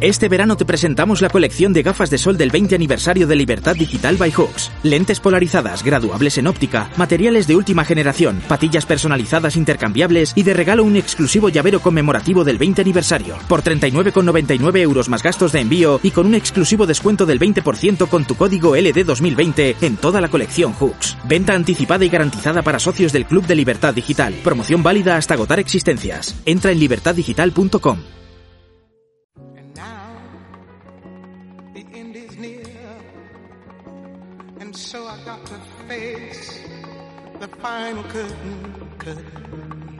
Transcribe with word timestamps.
Este 0.00 0.28
verano 0.28 0.56
te 0.56 0.64
presentamos 0.64 1.20
la 1.20 1.28
colección 1.28 1.72
de 1.72 1.82
gafas 1.82 2.08
de 2.08 2.18
sol 2.18 2.36
del 2.38 2.52
20 2.52 2.76
aniversario 2.76 3.26
de 3.26 3.34
Libertad 3.34 3.74
Digital 3.74 4.16
by 4.16 4.30
Hooks. 4.30 4.70
Lentes 4.84 5.18
polarizadas, 5.18 5.82
graduables 5.82 6.38
en 6.38 6.46
óptica, 6.46 6.88
materiales 6.96 7.48
de 7.48 7.56
última 7.56 7.84
generación, 7.84 8.40
patillas 8.46 8.86
personalizadas 8.86 9.56
intercambiables 9.56 10.34
y 10.36 10.44
de 10.44 10.54
regalo 10.54 10.84
un 10.84 10.94
exclusivo 10.94 11.48
llavero 11.48 11.80
conmemorativo 11.80 12.44
del 12.44 12.58
20 12.58 12.82
aniversario. 12.82 13.36
Por 13.48 13.64
39,99 13.64 14.78
euros 14.78 15.08
más 15.08 15.24
gastos 15.24 15.50
de 15.50 15.62
envío 15.62 15.98
y 16.04 16.12
con 16.12 16.26
un 16.26 16.36
exclusivo 16.36 16.86
descuento 16.86 17.26
del 17.26 17.40
20% 17.40 18.08
con 18.08 18.24
tu 18.24 18.36
código 18.36 18.76
LD2020 18.76 19.76
en 19.80 19.96
toda 19.96 20.20
la 20.20 20.28
colección 20.28 20.74
Hooks. 20.74 21.16
Venta 21.24 21.54
anticipada 21.54 22.04
y 22.04 22.08
garantizada 22.08 22.62
para 22.62 22.78
socios 22.78 23.12
del 23.12 23.26
Club 23.26 23.48
de 23.48 23.56
Libertad 23.56 23.94
Digital. 23.94 24.32
Promoción 24.44 24.84
válida 24.84 25.16
hasta 25.16 25.34
agotar 25.34 25.58
existencias. 25.58 26.40
Entra 26.46 26.70
en 26.70 26.78
libertaddigital.com. 26.78 28.17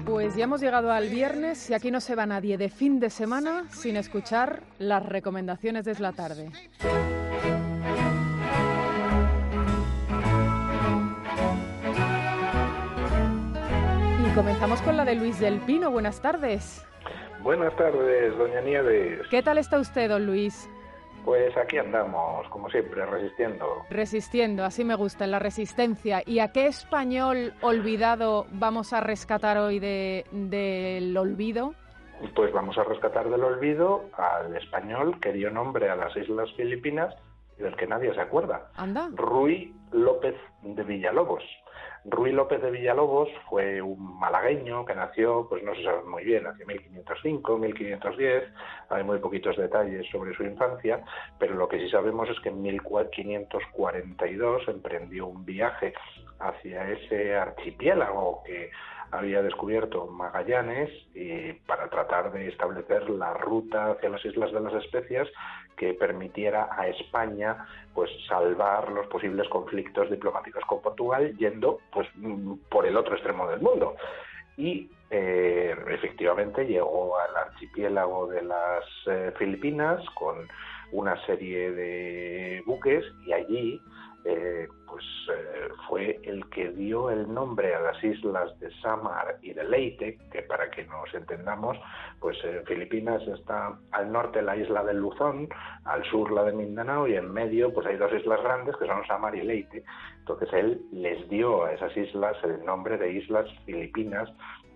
Pues 0.05 0.37
ya 0.37 0.45
hemos 0.45 0.61
llegado 0.61 0.91
al 0.91 1.09
viernes 1.09 1.69
y 1.71 1.75
aquí 1.75 1.91
no 1.91 2.01
se 2.01 2.15
va 2.15 2.25
nadie 2.27 2.57
de 2.57 2.69
fin 2.69 3.01
de 3.01 3.11
semana 3.11 3.65
sin 3.71 3.97
escuchar 3.97 4.63
las 4.79 5.05
recomendaciones 5.05 5.85
de 5.85 5.95
la 5.99 6.13
tarde. 6.13 6.51
Y 14.27 14.35
comenzamos 14.35 14.81
con 14.83 14.97
la 14.97 15.05
de 15.05 15.15
Luis 15.17 15.41
del 15.41 15.59
Pino. 15.61 15.91
Buenas 15.91 16.21
tardes. 16.21 16.85
Buenas 17.43 17.75
tardes, 17.77 18.37
doña 18.37 18.61
Nieves. 18.61 19.27
¿Qué 19.31 19.43
tal 19.43 19.59
está 19.59 19.79
usted, 19.79 20.09
don 20.09 20.27
Luis? 20.27 20.69
Pues 21.25 21.57
aquí 21.57 21.79
andamos, 21.79 22.49
como 22.49 22.71
siempre, 22.71 23.05
resistiendo. 23.05 23.85
Resistiendo, 23.91 24.65
así 24.65 24.85
me 24.85 24.95
gusta, 24.95 25.25
en 25.25 25.33
la 25.33 25.39
resistencia. 25.39 26.23
¿Y 26.25 26.39
a 26.39 26.53
qué 26.53 26.67
español 26.67 27.53
olvidado 27.61 28.47
vamos 28.53 28.93
a 28.93 29.01
rescatar 29.01 29.59
hoy 29.59 29.79
del 29.79 31.17
olvido? 31.17 31.75
Pues 32.35 32.53
vamos 32.53 32.77
a 32.79 32.85
rescatar 32.85 33.29
del 33.29 33.45
olvido 33.45 34.05
al 34.15 34.57
español 34.57 35.21
que 35.21 35.33
dio 35.33 35.51
nombre 35.51 35.89
a 35.89 35.97
las 35.97 36.17
Islas 36.17 36.53
Filipinas 36.57 37.15
y 37.59 37.63
del 37.63 37.77
que 37.77 37.87
nadie 37.87 38.13
se 38.15 38.21
acuerda. 38.21 38.71
Anda. 38.75 39.09
Rui 39.15 39.75
López 39.93 40.35
de 40.63 40.83
Villalobos. 40.83 41.45
Ruy 42.11 42.33
López 42.33 42.61
de 42.63 42.71
Villalobos 42.71 43.29
fue 43.49 43.83
un 43.83 44.19
malagueño 44.19 44.85
que 44.85 44.95
nació, 44.95 45.47
pues 45.49 45.63
no 45.63 45.75
se 45.75 45.85
sabe 45.85 46.03
muy 46.05 46.25
bien, 46.25 46.45
en 46.47 46.67
1505, 46.67 47.59
1510, 47.59 48.45
hay 48.89 49.05
muy 49.05 49.19
poquitos 49.19 49.57
detalles 49.57 50.07
sobre 50.11 50.35
su 50.35 50.43
infancia, 50.45 51.05
pero 51.39 51.55
lo 51.55 51.69
que 51.69 51.79
sí 51.79 51.89
sabemos 51.91 52.29
es 52.31 52.41
que 52.41 52.49
en 52.49 52.63
1542 52.63 54.69
emprendió 54.69 55.27
un 55.27 55.45
viaje 55.45 55.93
hacia 56.39 56.91
ese 56.91 57.37
archipiélago 57.37 58.43
que 58.45 58.71
había 59.11 59.43
descubierto 59.43 60.07
Magallanes 60.07 60.91
para 61.67 61.89
tratar 61.89 62.33
de 62.33 62.49
establecer 62.49 63.09
la 63.11 63.35
ruta 63.35 63.93
hacia 63.93 64.11
las 64.11 64.25
Islas 64.25 64.53
de 64.53 64.61
las 64.61 64.75
Especias 64.75 65.29
que 65.77 65.95
permitiera 65.95 66.69
a 66.71 66.89
España 66.89 67.67
pues 67.95 68.11
salvar 68.27 68.91
los 68.91 69.07
posibles 69.07 69.49
conflictos 69.49 70.11
diplomáticos 70.11 70.65
con 70.67 70.83
Portugal 70.83 71.37
yendo 71.39 71.79
pues 71.93 72.09
por 72.69 72.87
el 72.87 72.97
otro 72.97 73.15
extremo 73.15 73.49
del 73.49 73.61
mundo. 73.61 73.97
Y 74.57 74.91
eh, 75.11 75.75
efectivamente 75.89 76.67
llegó 76.67 77.19
al 77.19 77.37
archipiélago 77.37 78.27
de 78.27 78.43
las 78.43 78.85
eh, 79.07 79.33
Filipinas 79.39 80.05
con 80.15 80.49
una 80.93 81.25
serie 81.27 81.71
de 81.71 82.63
buques 82.67 83.05
y 83.25 83.33
allí 83.33 83.81
eh, 84.25 84.69
pues 84.87 85.05
eh, 85.33 85.69
fue 85.89 86.19
el 86.25 86.49
que 86.51 86.71
dio 86.71 87.11
el 87.11 87.33
nombre 87.33 87.75
a 87.75 87.81
las 87.81 88.03
islas 88.03 88.59
de 88.59 88.71
Samar 88.81 89.39
y 89.43 89.53
de 89.53 89.65
Leyte, 89.65 90.19
que 90.31 90.43
para 90.43 90.71
que 90.71 90.85
nos 90.85 91.13
entendamos, 91.15 91.79
pues 92.21 92.37
en 92.45 92.65
Filipinas 92.67 93.23
está 93.29 93.79
al 93.93 94.13
norte 94.13 94.43
la 94.43 94.57
isla 94.57 94.83
de 94.85 94.95
Luzón, 94.95 95.49
al 95.85 96.05
sur 96.05 96.33
la 96.33 96.45
de 96.45 96.53
Mindanao 96.53 97.07
y 97.07 97.15
en 97.15 97.33
medio 97.33 97.73
pues 97.73 97.87
hay 97.87 97.97
dos 97.97 98.13
islas 98.13 98.43
grandes 98.43 98.77
que 98.77 98.87
son 98.87 99.07
Samar 99.07 99.35
y 99.37 99.43
Leyte. 99.43 99.85
Entonces 100.19 100.49
él 100.53 100.83
les 100.93 101.29
dio 101.29 101.65
a 101.65 101.73
esas 101.73 101.97
islas 101.97 102.37
el 102.43 102.65
nombre 102.65 102.99
de 102.99 103.13
Islas 103.13 103.47
Filipinas 103.65 104.29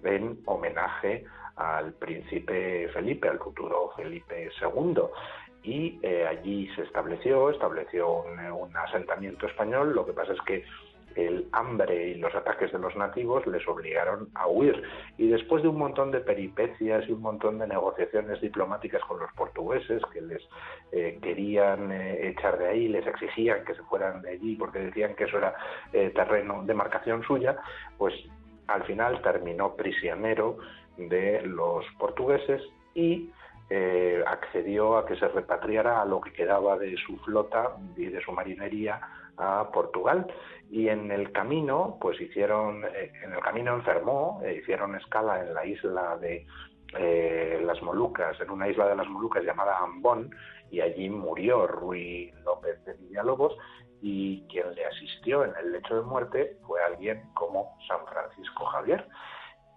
en 0.04 0.38
homenaje 0.46 1.24
al 1.56 1.92
príncipe 1.94 2.88
Felipe, 2.88 3.28
al 3.28 3.38
futuro 3.38 3.92
Felipe 3.96 4.50
II 4.60 5.02
y 5.62 5.98
eh, 6.02 6.26
allí 6.26 6.68
se 6.74 6.82
estableció, 6.82 7.50
estableció 7.50 8.24
un, 8.24 8.76
asentamiento 8.76 9.46
español, 9.46 9.94
lo 9.94 10.04
que 10.04 10.12
pasa 10.12 10.32
es 10.32 10.40
que 10.42 10.64
el 11.14 11.46
hambre 11.52 12.08
y 12.08 12.14
los 12.14 12.34
ataques 12.34 12.72
de 12.72 12.78
los 12.78 12.96
nativos 12.96 13.46
les 13.46 13.66
obligaron 13.68 14.28
a 14.34 14.48
huir. 14.48 14.82
Y 15.18 15.28
después 15.28 15.62
de 15.62 15.68
un 15.68 15.78
montón 15.78 16.10
de 16.10 16.20
peripecias 16.20 17.06
y 17.06 17.12
un 17.12 17.20
montón 17.20 17.58
de 17.58 17.66
negociaciones 17.66 18.40
diplomáticas 18.40 19.02
con 19.02 19.20
los 19.20 19.30
portugueses 19.32 20.02
que 20.12 20.22
les 20.22 20.42
eh, 20.90 21.18
querían 21.22 21.92
eh, 21.92 22.28
echar 22.28 22.58
de 22.58 22.66
ahí, 22.66 22.88
les 22.88 23.06
exigían 23.06 23.64
que 23.64 23.74
se 23.74 23.82
fueran 23.82 24.22
de 24.22 24.30
allí 24.30 24.56
porque 24.56 24.78
decían 24.78 25.14
que 25.14 25.24
eso 25.24 25.38
era 25.38 25.54
terreno 25.92 26.64
de 26.64 26.74
marcación 26.74 27.22
suya, 27.24 27.58
pues 27.98 28.14
al 28.66 28.82
final 28.84 29.20
terminó 29.22 29.76
prisionero 29.76 30.58
de 30.96 31.42
los 31.42 31.84
portugueses 31.98 32.62
y 32.94 33.30
eh, 33.74 34.22
accedió 34.26 34.98
a 34.98 35.06
que 35.06 35.16
se 35.16 35.26
repatriara 35.28 36.02
a 36.02 36.04
lo 36.04 36.20
que 36.20 36.30
quedaba 36.30 36.76
de 36.76 36.94
su 36.98 37.16
flota 37.20 37.78
y 37.96 38.04
de 38.04 38.20
su 38.20 38.30
marinería 38.30 39.00
a 39.38 39.70
Portugal. 39.72 40.26
Y 40.70 40.88
en 40.88 41.10
el 41.10 41.32
camino 41.32 41.96
pues 41.98 42.20
hicieron 42.20 42.84
eh, 42.84 43.10
en 43.24 43.32
el 43.32 43.40
camino 43.40 43.74
enfermó 43.74 44.42
e 44.44 44.56
hicieron 44.56 44.94
escala 44.94 45.40
en 45.40 45.54
la 45.54 45.64
isla 45.64 46.18
de 46.18 46.46
las 47.64 47.80
Molucas 47.80 48.38
en 48.42 48.50
una 48.50 48.68
isla 48.68 48.86
de 48.86 48.96
las 48.96 49.08
Molucas 49.08 49.42
llamada 49.42 49.78
Ambón 49.78 50.28
y 50.70 50.82
allí 50.82 51.08
murió 51.08 51.66
Ruy 51.66 52.30
López 52.44 52.84
de 52.84 52.92
Villalobos 52.92 53.56
y 54.02 54.42
quien 54.48 54.74
le 54.74 54.84
asistió 54.84 55.44
en 55.44 55.52
el 55.58 55.72
lecho 55.72 55.94
de 55.94 56.02
muerte 56.02 56.58
fue 56.66 56.82
alguien 56.82 57.22
como 57.32 57.78
San 57.88 58.06
Francisco 58.06 58.66
Javier 58.66 59.08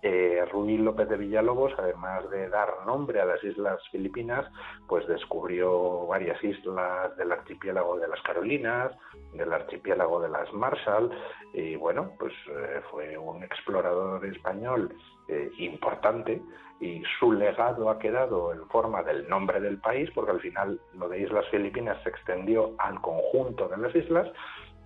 eh, 0.08 0.46
Ruy 0.52 0.78
López 0.78 1.10
de 1.10 1.18
Villalobos, 1.18 1.74
además 1.80 2.30
de 2.30 2.48
dar 2.48 2.86
nombre 2.86 3.20
a 3.20 3.26
las 3.26 3.44
islas 3.44 3.82
filipinas, 3.90 4.46
pues 4.88 5.08
descubrió 5.08 6.06
varias 6.06 6.42
islas 6.44 7.18
del 7.18 7.32
archipiélago 7.32 7.98
de 7.98 8.08
las 8.08 8.22
Carolinas, 8.22 8.92
del 9.34 9.52
archipiélago 9.52 10.22
de 10.22 10.30
las 10.30 10.54
Marshall, 10.54 11.10
y 11.54 11.76
bueno, 11.76 12.12
pues 12.20 12.34
eh, 12.50 12.82
fue 12.92 13.18
un 13.18 13.44
explorador 13.44 14.24
español 14.28 14.96
eh, 15.28 15.50
importante 15.58 16.40
y 16.80 17.02
su 17.20 17.32
legado 17.32 17.90
ha 17.90 17.98
quedado 17.98 18.54
en 18.54 18.68
forma 18.68 19.02
del 19.02 19.28
nombre 19.28 19.60
del 19.60 19.80
país, 19.80 20.08
porque 20.14 20.32
al 20.32 20.40
final 20.40 20.80
lo 20.94 21.10
de 21.10 21.22
Islas 21.22 21.48
Filipinas 21.50 21.98
se 22.04 22.10
extendió 22.10 22.76
al 22.78 23.02
conjunto 23.02 23.68
de 23.70 23.78
las 23.78 23.96
islas, 23.96 24.28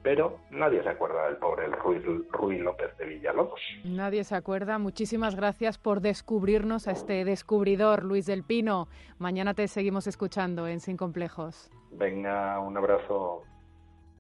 pero 0.02 0.40
nadie 0.52 0.82
se 0.84 0.90
acuerda 0.90 1.26
del 1.26 1.38
pobre 1.38 1.68
Ruy, 1.68 2.58
López 2.60 2.96
de 2.98 3.06
Villalobos. 3.06 3.60
Nadie 3.84 4.24
se 4.24 4.36
acuerda. 4.36 4.78
Muchísimas 4.78 5.36
gracias 5.36 5.78
por 5.78 6.02
descubrirnos 6.02 6.88
a 6.88 6.92
este 6.92 7.26
descubridor, 7.26 8.04
Luis 8.04 8.26
del 8.26 8.44
Pino. 8.44 8.88
Mañana 9.18 9.54
te 9.54 9.68
seguimos 9.68 10.08
escuchando 10.08 10.68
en 10.68 10.80
Sin 10.80 10.98
Complejos. 10.98 11.70
Venga, 11.92 12.60
un 12.60 12.78
abrazo. 12.78 13.44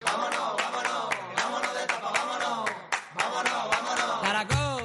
Vámonos, 0.02 0.56
vámonos, 0.58 1.10
vámonos 1.36 1.74
de 1.74 1.88
tapa, 1.88 2.12
vámonos, 2.12 2.70
vámonos, 3.16 3.70
vámonos. 3.72 4.22
Caracol, 4.22 4.84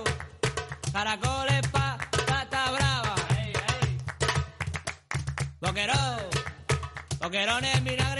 caracoles 0.92 1.68
pa, 1.68 1.98
pata 2.26 2.70
brava. 2.72 3.14
Ey, 3.38 3.52
ey. 3.52 3.98
Boquerón, 5.60 6.20
boquerones, 7.20 7.84
vinagre 7.84 8.13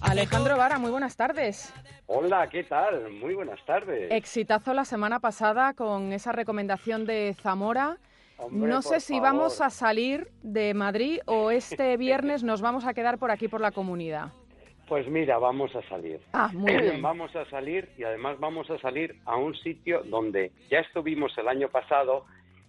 Alejandro 0.00 0.56
Vara, 0.56 0.78
muy 0.78 0.90
buenas 0.90 1.16
tardes. 1.16 1.74
Hola, 2.06 2.48
¿qué 2.48 2.62
tal? 2.62 3.10
Muy 3.10 3.34
buenas 3.34 3.58
tardes. 3.64 4.12
Exitazo 4.12 4.72
la 4.74 4.84
semana 4.84 5.18
pasada 5.18 5.74
con 5.74 6.12
esa 6.12 6.30
recomendación 6.30 7.04
de 7.04 7.34
Zamora. 7.40 7.96
Hombre, 8.38 8.70
no 8.70 8.82
sé 8.82 9.00
si 9.00 9.14
favor. 9.14 9.28
vamos 9.28 9.60
a 9.60 9.70
salir 9.70 10.28
de 10.42 10.72
Madrid 10.74 11.18
o 11.26 11.50
este 11.50 11.96
viernes 11.96 12.44
nos 12.44 12.60
vamos 12.60 12.86
a 12.86 12.94
quedar 12.94 13.18
por 13.18 13.32
aquí 13.32 13.48
por 13.48 13.60
la 13.60 13.72
comunidad. 13.72 14.28
Pues 14.86 15.08
mira, 15.08 15.38
vamos 15.38 15.74
a 15.74 15.82
salir. 15.88 16.20
Ah, 16.32 16.50
muy 16.52 16.76
bien. 16.80 17.02
Vamos 17.02 17.34
a 17.34 17.44
salir 17.50 17.90
y 17.98 18.04
además 18.04 18.38
vamos 18.38 18.70
a 18.70 18.78
salir 18.78 19.16
a 19.24 19.36
un 19.36 19.52
sitio 19.56 20.02
donde 20.04 20.52
ya 20.70 20.78
estuvimos 20.78 21.36
el 21.38 21.48
año 21.48 21.68
pasado 21.70 22.24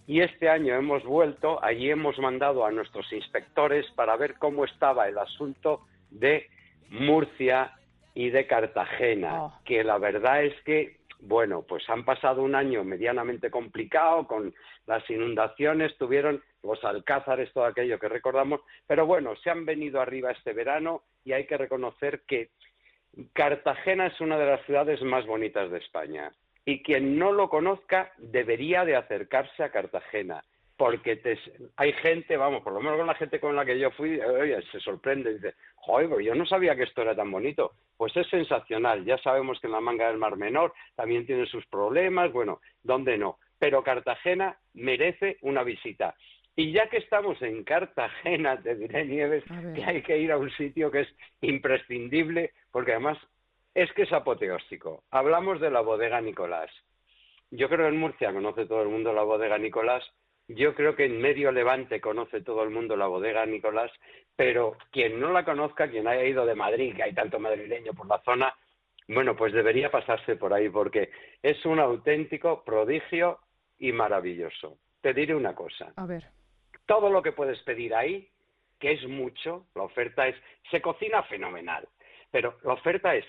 y 0.08 0.22
este 0.22 0.50
año 0.50 0.74
hemos 0.74 1.04
vuelto. 1.04 1.64
Allí 1.64 1.92
hemos 1.92 2.18
mandado 2.18 2.66
a 2.66 2.72
nuestros 2.72 3.12
inspectores 3.12 3.86
para 3.92 4.16
ver 4.16 4.36
cómo 4.36 4.64
estaba 4.66 5.08
el 5.08 5.18
asunto 5.18 5.82
de 6.10 6.48
Murcia 6.90 7.74
y 8.16 8.30
de 8.30 8.48
Cartagena, 8.48 9.44
Oh. 9.44 9.54
que 9.66 9.84
la 9.84 9.98
verdad 10.00 10.44
es 10.44 10.60
que 10.64 10.98
bueno, 11.20 11.64
pues 11.64 11.88
han 11.90 12.06
pasado 12.06 12.44
un 12.44 12.54
año 12.54 12.84
medianamente 12.84 13.50
complicado 13.50 14.28
con 14.28 14.54
las 14.86 15.08
inundaciones, 15.10 15.98
tuvieron 15.98 16.44
los 16.62 16.84
alcázares, 16.84 17.52
todo 17.54 17.66
aquello 17.66 18.00
que 18.00 18.08
recordamos, 18.08 18.62
pero 18.86 19.06
bueno, 19.08 19.36
se 19.38 19.50
han 19.50 19.66
venido 19.66 20.00
arriba 20.00 20.32
este 20.32 20.54
verano 20.54 21.02
y 21.26 21.34
hay 21.34 21.46
que 21.48 21.58
reconocer 21.58 22.22
que 22.28 22.50
Cartagena 23.34 24.08
es 24.08 24.22
una 24.22 24.38
de 24.38 24.46
las 24.46 24.64
ciudades 24.66 25.02
más 25.02 25.26
bonitas 25.26 25.72
de 25.72 25.80
España 25.80 26.32
y 26.68 26.84
quien 26.84 27.18
no 27.18 27.32
lo 27.32 27.50
conozca 27.50 28.12
debería 28.18 28.84
de 28.84 28.98
acercarse 28.98 29.64
a 29.64 29.72
Cartagena 29.72 30.44
porque 30.76 31.20
hay 31.78 31.94
gente, 31.94 32.38
vamos, 32.38 32.62
por 32.62 32.72
lo 32.72 32.82
menos 32.82 32.98
con 32.98 33.08
la 33.08 33.16
gente 33.16 33.40
con 33.40 33.56
la 33.56 33.66
que 33.66 33.80
yo 33.80 33.90
fui, 33.92 34.20
oye, 34.20 34.62
se 34.72 34.80
sorprende, 34.80 35.34
dice, 35.34 35.56
joder, 35.76 36.22
yo 36.22 36.36
no 36.36 36.46
sabía 36.46 36.76
que 36.76 36.84
esto 36.84 37.02
era 37.02 37.16
tan 37.16 37.32
bonito. 37.32 37.72
Pues 37.98 38.16
es 38.16 38.28
sensacional, 38.28 39.04
ya 39.04 39.18
sabemos 39.18 39.60
que 39.60 39.66
en 39.66 39.74
la 39.74 39.82
manga 39.82 40.08
del 40.08 40.20
Mar 40.20 40.38
Menor 40.38 40.74
también 40.96 41.26
tiene 41.26 41.48
sus 41.48 41.66
problemas, 41.66 42.32
bueno, 42.32 42.62
¿dónde 42.84 43.18
no? 43.18 43.40
Pero 43.58 43.82
Cartagena 43.82 44.56
merece 44.76 45.38
una 45.42 45.64
visita. 45.64 46.14
Y 46.56 46.72
ya 46.74 46.90
que 46.90 46.98
estamos 46.98 47.42
en 47.42 47.64
Cartagena, 47.64 48.58
te 48.62 48.76
diré, 48.76 49.06
Nieves, 49.06 49.46
que 49.74 49.84
hay 49.84 50.04
que 50.04 50.20
ir 50.20 50.32
a 50.32 50.38
un 50.38 50.52
sitio 50.52 50.92
que 50.92 51.02
es 51.02 51.16
imprescindible, 51.42 52.52
porque 52.72 52.92
además 52.92 53.18
es 53.78 53.94
que 53.94 54.02
es 54.02 54.12
apoteóstico. 54.12 55.04
Hablamos 55.12 55.62
de 55.62 55.70
la 55.70 55.82
bodega 55.82 56.20
Nicolás. 56.20 56.72
Yo 57.52 57.70
creo 57.70 57.86
que 57.86 57.94
en 57.94 58.00
Murcia 58.00 58.34
conoce 58.34 58.66
todo 58.66 58.82
el 58.82 58.90
mundo 58.90 59.14
la 59.14 59.22
bodega 59.22 59.60
Nicolás, 59.60 60.04
yo 60.48 60.74
creo 60.74 60.96
que 60.96 61.06
en 61.06 61.22
medio 61.22 61.52
Levante 61.52 62.02
conoce 62.02 62.42
todo 62.42 62.64
el 62.64 62.72
mundo 62.72 62.98
la 62.98 63.06
bodega 63.06 63.46
Nicolás, 63.46 63.92
pero 64.36 64.76
quien 64.92 65.20
no 65.20 65.32
la 65.32 65.46
conozca, 65.46 65.92
quien 65.92 66.08
haya 66.08 66.24
ido 66.24 66.44
de 66.48 66.56
Madrid, 66.56 66.96
que 66.96 67.04
hay 67.04 67.14
tanto 67.14 67.38
madrileño 67.38 67.94
por 67.94 68.08
la 68.08 68.20
zona, 68.24 68.52
bueno, 69.08 69.36
pues 69.36 69.54
debería 69.54 69.92
pasarse 69.92 70.38
por 70.38 70.54
ahí 70.54 70.70
porque 70.70 71.12
es 71.44 71.64
un 71.64 71.80
auténtico 71.80 72.64
prodigio 72.64 73.38
y 73.78 73.92
maravilloso. 73.92 74.80
Te 75.02 75.14
diré 75.14 75.36
una 75.36 75.54
cosa. 75.54 75.94
A 75.98 76.08
ver. 76.08 76.24
Todo 76.88 77.12
lo 77.12 77.22
que 77.22 77.32
puedes 77.32 77.60
pedir 77.60 77.94
ahí, 77.94 78.28
que 78.80 78.94
es 78.94 79.08
mucho, 79.08 79.68
la 79.76 79.84
oferta 79.84 80.28
es, 80.28 80.36
se 80.72 80.82
cocina 80.82 81.22
fenomenal, 81.24 81.88
pero 82.32 82.58
la 82.64 82.74
oferta 82.74 83.14
es 83.16 83.26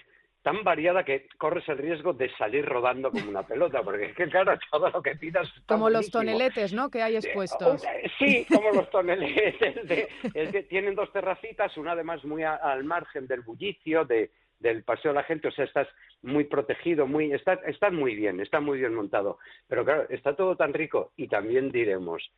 tan 0.49 0.65
variada 0.65 1.05
que 1.05 1.29
corres 1.37 1.69
el 1.69 1.77
riesgo 1.77 2.15
de 2.15 2.35
salir 2.39 2.65
rodando 2.65 3.11
como 3.11 3.29
una 3.29 3.43
pelota, 3.43 3.83
porque 3.83 4.07
es 4.07 4.17
que 4.17 4.29
claro, 4.29 4.59
todo 4.71 4.89
lo 4.89 5.03
que 5.03 5.15
pidas... 5.15 5.47
como 5.67 5.91
los 5.91 6.11
toneletes, 6.11 6.73
¿no?, 6.73 6.91
que 6.91 7.03
hay 7.03 7.17
expuestos. 7.17 7.85
Sí, 8.19 8.47
como 8.49 8.71
los 8.71 8.89
toneletes, 8.89 10.09
es 10.35 10.51
que 10.51 10.63
tienen 10.63 10.95
dos 10.95 11.13
terracitas, 11.13 11.77
una 11.77 11.93
además 11.93 12.25
muy 12.25 12.45
al 12.45 12.83
margen 12.85 13.27
del 13.27 13.43
bullicio, 13.43 14.07
de, 14.07 14.31
del 14.59 14.85
paseo 14.85 15.11
de 15.11 15.17
la 15.17 15.25
gente, 15.25 15.49
o 15.49 15.53
sea, 15.53 15.67
estás 15.67 15.89
muy 16.23 16.45
protegido, 16.45 17.07
muy, 17.07 17.31
está, 17.31 17.61
está 17.67 17.91
muy 17.91 18.15
bien, 18.15 18.41
está 18.41 18.59
muy 18.59 18.79
bien 18.79 18.95
montado, 18.95 19.37
pero 19.67 19.85
claro, 19.85 20.07
está 20.09 20.35
todo 20.35 20.57
tan 20.57 20.73
rico 20.73 21.13
y 21.19 21.29
también 21.29 21.71
diremos, 21.71 22.33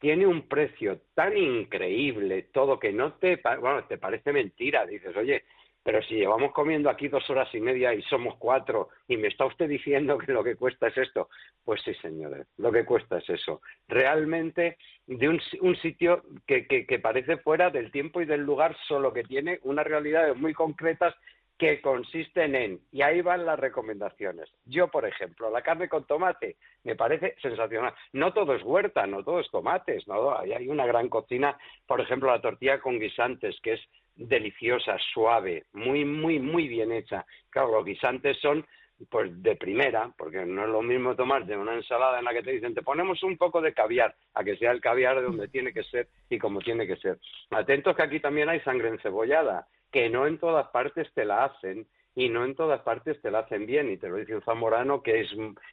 tiene 0.00 0.26
un 0.26 0.48
precio 0.48 1.00
tan 1.14 1.34
increíble, 1.34 2.42
todo 2.52 2.78
que 2.78 2.92
no 2.92 3.14
te, 3.14 3.40
bueno, 3.58 3.84
te 3.84 3.96
parece 3.96 4.34
mentira, 4.34 4.84
dices, 4.84 5.16
oye, 5.16 5.44
pero 5.84 6.02
si 6.02 6.14
llevamos 6.14 6.52
comiendo 6.52 6.88
aquí 6.88 7.08
dos 7.08 7.28
horas 7.28 7.54
y 7.54 7.60
media 7.60 7.92
y 7.92 8.02
somos 8.02 8.36
cuatro 8.38 8.88
y 9.06 9.18
me 9.18 9.28
está 9.28 9.44
usted 9.44 9.68
diciendo 9.68 10.16
que 10.18 10.32
lo 10.32 10.42
que 10.42 10.56
cuesta 10.56 10.88
es 10.88 10.96
esto, 10.96 11.28
pues 11.62 11.82
sí, 11.82 11.94
señores, 11.96 12.46
lo 12.56 12.72
que 12.72 12.86
cuesta 12.86 13.18
es 13.18 13.28
eso. 13.28 13.60
Realmente 13.86 14.78
de 15.06 15.28
un, 15.28 15.76
sitio 15.76 16.22
que, 16.46 16.66
que, 16.66 16.98
parece 16.98 17.36
fuera 17.36 17.68
del 17.68 17.92
tiempo 17.92 18.22
y 18.22 18.24
del 18.24 18.40
lugar, 18.40 18.74
solo 18.88 19.12
que 19.12 19.24
tiene 19.24 19.60
unas 19.62 19.86
realidades 19.86 20.34
muy 20.34 20.54
concretas 20.54 21.14
que 21.58 21.80
consisten 21.80 22.54
en, 22.54 22.80
y 22.90 23.02
ahí 23.02 23.20
van 23.20 23.46
las 23.46 23.58
recomendaciones. 23.58 24.50
Yo, 24.64 24.88
por 24.88 25.06
ejemplo, 25.06 25.50
la 25.50 25.62
carne 25.62 25.88
con 25.88 26.04
tomate 26.04 26.56
me 26.82 26.96
parece 26.96 27.36
sensacional. 27.40 27.94
No 28.12 28.32
todo 28.32 28.54
es 28.54 28.62
huerta, 28.62 29.06
no 29.06 29.22
todo 29.22 29.40
es 29.40 29.50
tomates, 29.50 30.08
no, 30.08 30.36
hay 30.36 30.66
una 30.66 30.86
gran 30.86 31.08
cocina, 31.08 31.56
por 31.86 32.00
ejemplo, 32.00 32.30
la 32.30 32.40
tortilla 32.40 32.80
con 32.80 32.98
guisantes, 32.98 33.60
que 33.62 33.74
es 33.74 33.80
deliciosa, 34.16 34.96
suave, 35.12 35.64
muy, 35.72 36.04
muy, 36.04 36.38
muy 36.38 36.68
bien 36.68 36.92
hecha. 36.92 37.24
Claro, 37.50 37.72
los 37.72 37.84
guisantes 37.84 38.38
son 38.40 38.66
pues 39.10 39.42
de 39.42 39.56
primera, 39.56 40.12
porque 40.16 40.46
no 40.46 40.64
es 40.64 40.70
lo 40.70 40.80
mismo 40.80 41.16
tomarte 41.16 41.56
una 41.56 41.74
ensalada 41.74 42.18
en 42.18 42.24
la 42.24 42.32
que 42.32 42.42
te 42.42 42.52
dicen 42.52 42.74
te 42.74 42.82
ponemos 42.82 43.22
un 43.22 43.36
poco 43.36 43.60
de 43.60 43.74
caviar, 43.74 44.14
a 44.34 44.44
que 44.44 44.56
sea 44.56 44.70
el 44.70 44.80
caviar 44.80 45.16
de 45.16 45.22
donde 45.22 45.48
tiene 45.48 45.72
que 45.72 45.82
ser 45.82 46.08
y 46.30 46.38
como 46.38 46.60
tiene 46.60 46.86
que 46.86 46.96
ser. 46.96 47.18
Atentos 47.50 47.96
que 47.96 48.02
aquí 48.02 48.20
también 48.20 48.48
hay 48.48 48.60
sangre 48.60 48.88
encebollada, 48.88 49.66
que 49.90 50.08
no 50.08 50.26
en 50.26 50.38
todas 50.38 50.68
partes 50.68 51.12
te 51.12 51.24
la 51.24 51.44
hacen 51.44 51.86
y 52.16 52.28
no 52.28 52.44
en 52.44 52.54
todas 52.54 52.80
partes 52.82 53.20
te 53.20 53.30
la 53.30 53.40
hacen 53.40 53.66
bien. 53.66 53.90
Y 53.90 53.96
te 53.96 54.08
lo 54.08 54.16
dice 54.16 54.36
un 54.36 54.42
zamorano 54.42 55.02
que 55.02 55.20
es 55.20 55.28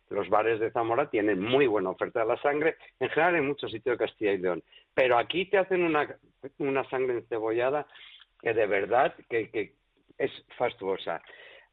los 0.10 0.30
bares 0.30 0.60
de 0.60 0.72
Zamora 0.72 1.10
tienen 1.10 1.40
muy 1.42 1.68
buena 1.68 1.92
oferta 1.92 2.22
de 2.22 2.28
la 2.28 2.38
sangre, 2.42 2.78
en 3.00 3.10
general 3.10 3.36
en 3.36 3.48
muchos 3.48 3.72
sitios 3.72 3.98
de 3.98 4.06
Castilla 4.06 4.34
y 4.34 4.38
León. 4.40 4.64
Pero 4.94 5.18
aquí 5.18 5.46
te 5.46 5.58
hacen 5.58 5.84
una, 5.84 6.16
una 6.58 6.88
sangre 6.90 7.18
encebollada 7.18 7.86
que 8.42 8.54
de 8.54 8.66
verdad 8.66 9.14
que, 9.30 9.74
es 10.18 10.32
fastuosa. 10.58 11.22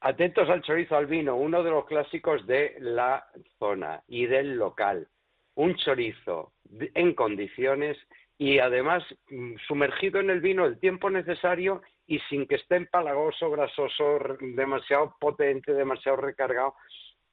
Atentos 0.01 0.49
al 0.49 0.63
chorizo 0.63 0.97
al 0.97 1.07
vino, 1.07 1.37
uno 1.37 1.63
de 1.63 1.71
los 1.71 1.87
clásicos 1.87 2.47
de 2.47 2.77
la 2.79 3.27
zona 3.59 4.03
y 4.07 4.27
del 4.27 4.57
local. 4.57 5.09
Un 5.55 5.75
chorizo 5.77 6.53
en 6.95 7.15
condiciones 7.15 7.99
y 8.39 8.61
además 8.61 9.03
mm, 9.29 9.57
sumergido 9.67 10.21
en 10.21 10.31
el 10.31 10.41
vino 10.41 10.65
el 10.65 10.79
tiempo 10.79 11.11
necesario 11.11 11.83
y 12.07 12.21
sin 12.31 12.47
que 12.47 12.55
esté 12.55 12.77
empalagoso, 12.77 13.51
grasoso, 13.51 14.19
demasiado 14.41 15.17
potente, 15.21 15.75
demasiado 15.75 16.17
recargado. 16.19 16.75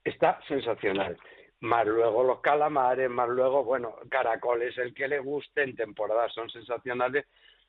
Está 0.03 0.39
sensacional. 0.47 1.17
Más 1.61 1.87
luego 1.87 2.23
los 2.23 2.41
calamares, 2.41 3.09
más 3.09 3.29
luego, 3.29 3.63
bueno, 3.63 3.95
caracoles, 4.09 4.77
el 4.77 4.93
que 4.93 5.07
le 5.07 5.19
guste 5.19 5.63
en 5.63 5.75
temporada 5.75 6.27
son 6.29 6.49
sensacionales 6.49 7.25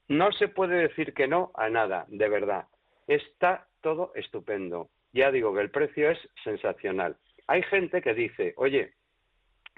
no 0.09 0.33
se 0.33 0.49
puede 0.49 0.77
decir 0.77 1.15
que 1.15 1.27
no 1.27 1.51
a 1.55 1.69
nada, 1.69 2.07
de 2.09 2.29
verdad. 2.29 2.67
Está 3.07 3.67
todo 3.81 4.13
estupendo. 4.15 4.91
Ya 5.13 5.31
digo 5.31 5.55
que 5.55 5.61
el 5.61 5.71
precio 5.71 6.11
es 6.11 6.19
sensacional. 6.45 7.17
Hay 7.47 7.63
gente 7.63 8.03
que 8.03 8.15
dice, 8.15 8.55
oye, 8.57 8.93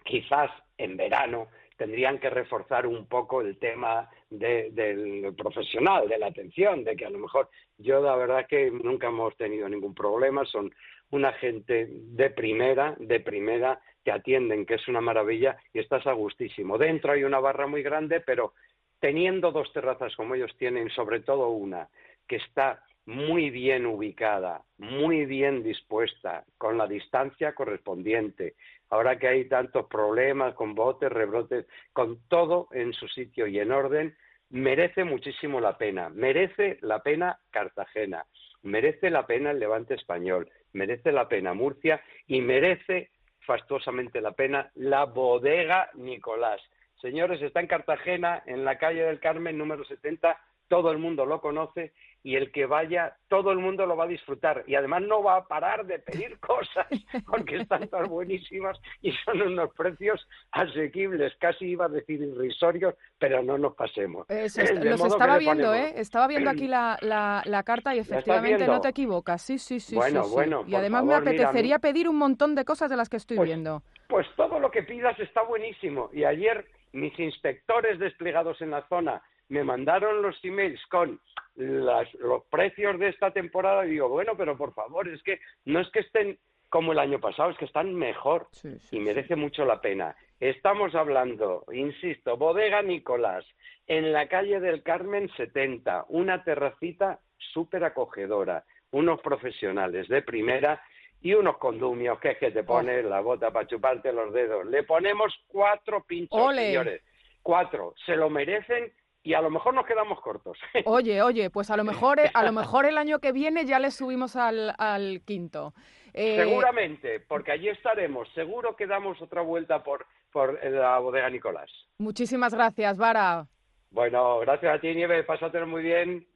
quizás 0.04 0.50
en 0.78 0.96
verano 0.96 1.48
tendrían 1.76 2.18
que 2.18 2.28
reforzar 2.28 2.86
un 2.86 3.06
poco 3.06 3.40
el 3.40 3.56
tema 3.58 4.10
del 4.30 5.32
profesional, 5.36 6.08
de 6.08 6.18
la 6.18 6.26
atención, 6.26 6.82
de 6.82 6.96
que 6.96 7.06
a 7.06 7.10
lo 7.10 7.18
mejor 7.18 7.48
yo 7.78 8.02
la 8.02 8.16
verdad 8.16 8.46
que 8.46 8.70
nunca 8.70 9.06
hemos 9.06 9.36
tenido 9.36 9.68
ningún 9.68 9.94
problema, 9.94 10.44
son 10.44 10.74
una 11.10 11.32
gente 11.34 11.86
de 11.88 12.30
primera, 12.30 12.96
de 12.98 13.20
primera, 13.20 13.80
te 14.02 14.10
atienden, 14.10 14.66
que 14.66 14.74
es 14.74 14.88
una 14.88 15.00
maravilla 15.00 15.56
y 15.72 15.78
estás 15.78 16.06
a 16.06 16.12
gustísimo. 16.12 16.78
Dentro 16.78 17.12
hay 17.12 17.22
una 17.24 17.38
barra 17.38 17.66
muy 17.66 17.82
grande, 17.82 18.20
pero 18.20 18.54
teniendo 19.00 19.52
dos 19.52 19.72
terrazas 19.72 20.14
como 20.16 20.34
ellos 20.34 20.54
tienen, 20.58 20.90
sobre 20.90 21.20
todo 21.20 21.50
una 21.50 21.88
que 22.26 22.36
está 22.36 22.82
muy 23.06 23.48
bien 23.48 23.86
ubicada, 23.86 24.62
muy 24.76 25.24
bien 25.24 25.62
dispuesta, 25.62 26.44
con 26.58 26.76
la 26.76 26.86
distancia 26.86 27.54
correspondiente, 27.54 28.54
ahora 28.90 29.18
que 29.18 29.28
hay 29.28 29.48
tantos 29.48 29.86
problemas 29.86 30.54
con 30.54 30.74
botes, 30.74 31.10
rebrotes, 31.10 31.66
con 31.94 32.20
todo 32.28 32.68
en 32.72 32.92
su 32.92 33.08
sitio 33.08 33.46
y 33.46 33.60
en 33.60 33.72
orden, 33.72 34.14
merece 34.50 35.04
muchísimo 35.04 35.58
la 35.58 35.78
pena. 35.78 36.10
Merece 36.10 36.78
la 36.82 37.02
pena 37.02 37.38
Cartagena, 37.50 38.26
merece 38.62 39.08
la 39.08 39.26
pena 39.26 39.52
el 39.52 39.58
Levante 39.58 39.94
español, 39.94 40.50
merece 40.72 41.10
la 41.10 41.28
pena 41.28 41.54
Murcia 41.54 42.02
y 42.26 42.42
merece 42.42 43.10
fastuosamente 43.40 44.20
la 44.20 44.32
pena 44.32 44.70
la 44.74 45.04
bodega 45.04 45.88
Nicolás. 45.94 46.60
Señores, 47.00 47.40
está 47.42 47.60
en 47.60 47.68
Cartagena, 47.68 48.42
en 48.46 48.64
la 48.64 48.76
calle 48.78 49.02
del 49.02 49.20
Carmen, 49.20 49.56
número 49.56 49.84
70. 49.84 50.36
Todo 50.66 50.90
el 50.90 50.98
mundo 50.98 51.24
lo 51.24 51.40
conoce 51.40 51.92
y 52.22 52.36
el 52.36 52.50
que 52.52 52.66
vaya, 52.66 53.16
todo 53.28 53.52
el 53.52 53.58
mundo 53.58 53.86
lo 53.86 53.96
va 53.96 54.04
a 54.04 54.08
disfrutar. 54.08 54.64
Y 54.66 54.74
además 54.74 55.02
no 55.02 55.22
va 55.22 55.36
a 55.36 55.44
parar 55.46 55.86
de 55.86 55.98
pedir 55.98 56.38
cosas 56.40 56.86
porque 57.26 57.56
están 57.56 57.88
tan 57.88 58.06
buenísimas 58.06 58.78
y 59.00 59.12
son 59.24 59.40
unos 59.40 59.72
precios 59.74 60.28
asequibles. 60.50 61.32
Casi 61.38 61.66
iba 61.66 61.86
a 61.86 61.88
decir 61.88 62.20
irrisorios, 62.20 62.94
pero 63.18 63.42
no 63.42 63.56
nos 63.56 63.74
pasemos. 63.76 64.26
los 64.28 65.04
estaba 65.04 65.38
viendo, 65.38 65.72
¿eh? 65.72 65.94
Estaba 65.96 66.26
viendo 66.26 66.50
aquí 66.50 66.66
la, 66.66 66.98
la, 67.00 67.62
carta 67.62 67.94
y 67.94 68.00
efectivamente 68.00 68.66
no 68.66 68.80
te 68.80 68.88
equivocas. 68.88 69.40
Sí, 69.40 69.58
sí, 69.58 69.80
sí. 69.80 69.94
Bueno, 69.94 70.28
bueno. 70.28 70.64
Y 70.66 70.74
además 70.74 71.04
me 71.04 71.14
apetecería 71.14 71.78
pedir 71.78 72.08
un 72.08 72.16
montón 72.16 72.54
de 72.54 72.64
cosas 72.64 72.90
de 72.90 72.96
las 72.96 73.08
que 73.08 73.16
estoy 73.16 73.36
pues 73.36 73.46
viendo. 73.46 73.82
Pues 74.08 74.26
todo 74.36 74.58
lo 74.58 74.70
que 74.70 74.82
pidas 74.82 75.18
está 75.20 75.42
buenísimo. 75.42 76.10
Y 76.12 76.24
ayer 76.24 76.66
mis 76.92 77.18
inspectores 77.18 77.98
desplegados 77.98 78.60
en 78.60 78.70
la 78.70 78.86
zona 78.88 79.22
me 79.48 79.64
mandaron 79.64 80.22
los 80.22 80.36
emails 80.44 80.80
con 80.86 81.20
los 81.56 82.44
precios 82.50 82.98
de 82.98 83.08
esta 83.08 83.30
temporada 83.32 83.86
y 83.86 83.90
digo, 83.90 84.08
bueno, 84.08 84.36
pero 84.36 84.56
por 84.56 84.74
favor, 84.74 85.08
es 85.08 85.22
que 85.22 85.40
no 85.64 85.80
es 85.80 85.88
que 85.90 86.00
estén 86.00 86.38
como 86.68 86.92
el 86.92 86.98
año 86.98 87.18
pasado, 87.18 87.50
es 87.50 87.56
que 87.56 87.64
están 87.64 87.94
mejor 87.94 88.48
y 88.90 89.00
merece 89.00 89.36
mucho 89.36 89.64
la 89.64 89.80
pena. 89.80 90.14
Estamos 90.38 90.94
hablando, 90.94 91.64
insisto, 91.72 92.36
Bodega 92.36 92.82
Nicolás, 92.82 93.44
en 93.86 94.12
la 94.12 94.28
calle 94.28 94.60
del 94.60 94.82
Carmen 94.82 95.30
70, 95.36 96.04
una 96.08 96.44
terracita 96.44 97.20
súper 97.38 97.84
acogedora, 97.84 98.64
unos 98.90 99.20
profesionales 99.20 100.08
de 100.08 100.22
primera 100.22 100.82
y 101.20 101.34
unos 101.34 101.58
condumios, 101.58 102.18
que 102.20 102.30
es 102.32 102.38
que 102.38 102.50
te 102.50 102.62
pones 102.62 103.04
la 103.04 103.20
bota 103.20 103.50
para 103.50 103.66
chuparte 103.66 104.12
los 104.12 104.32
dedos. 104.32 104.66
Le 104.66 104.82
ponemos 104.84 105.34
cuatro 105.48 106.04
pinchos, 106.04 106.54
señores. 106.54 107.02
Cuatro. 107.42 107.94
Se 108.06 108.16
lo 108.16 108.30
merecen 108.30 108.92
y 109.22 109.34
a 109.34 109.40
lo 109.40 109.50
mejor 109.50 109.74
nos 109.74 109.86
quedamos 109.86 110.20
cortos. 110.20 110.58
Oye, 110.84 111.22
oye, 111.22 111.50
pues 111.50 111.70
a 111.70 111.76
lo 111.76 111.84
mejor, 111.84 112.20
a 112.32 112.42
lo 112.44 112.52
mejor 112.52 112.86
el 112.86 112.96
año 112.96 113.18
que 113.18 113.32
viene 113.32 113.64
ya 113.64 113.78
le 113.78 113.90
subimos 113.90 114.36
al, 114.36 114.74
al 114.78 115.22
quinto. 115.24 115.74
Eh, 116.14 116.36
Seguramente, 116.36 117.20
porque 117.20 117.52
allí 117.52 117.68
estaremos. 117.68 118.28
Seguro 118.34 118.76
que 118.76 118.86
damos 118.86 119.20
otra 119.20 119.42
vuelta 119.42 119.82
por, 119.82 120.06
por 120.32 120.62
la 120.64 120.98
bodega 120.98 121.30
Nicolás. 121.30 121.70
Muchísimas 121.98 122.54
gracias, 122.54 122.96
Vara. 122.96 123.46
Bueno, 123.90 124.38
gracias 124.40 124.74
a 124.74 124.80
ti, 124.80 124.94
Nieve. 124.94 125.24
Pásatelo 125.24 125.66
muy 125.66 125.82
bien. 125.82 126.26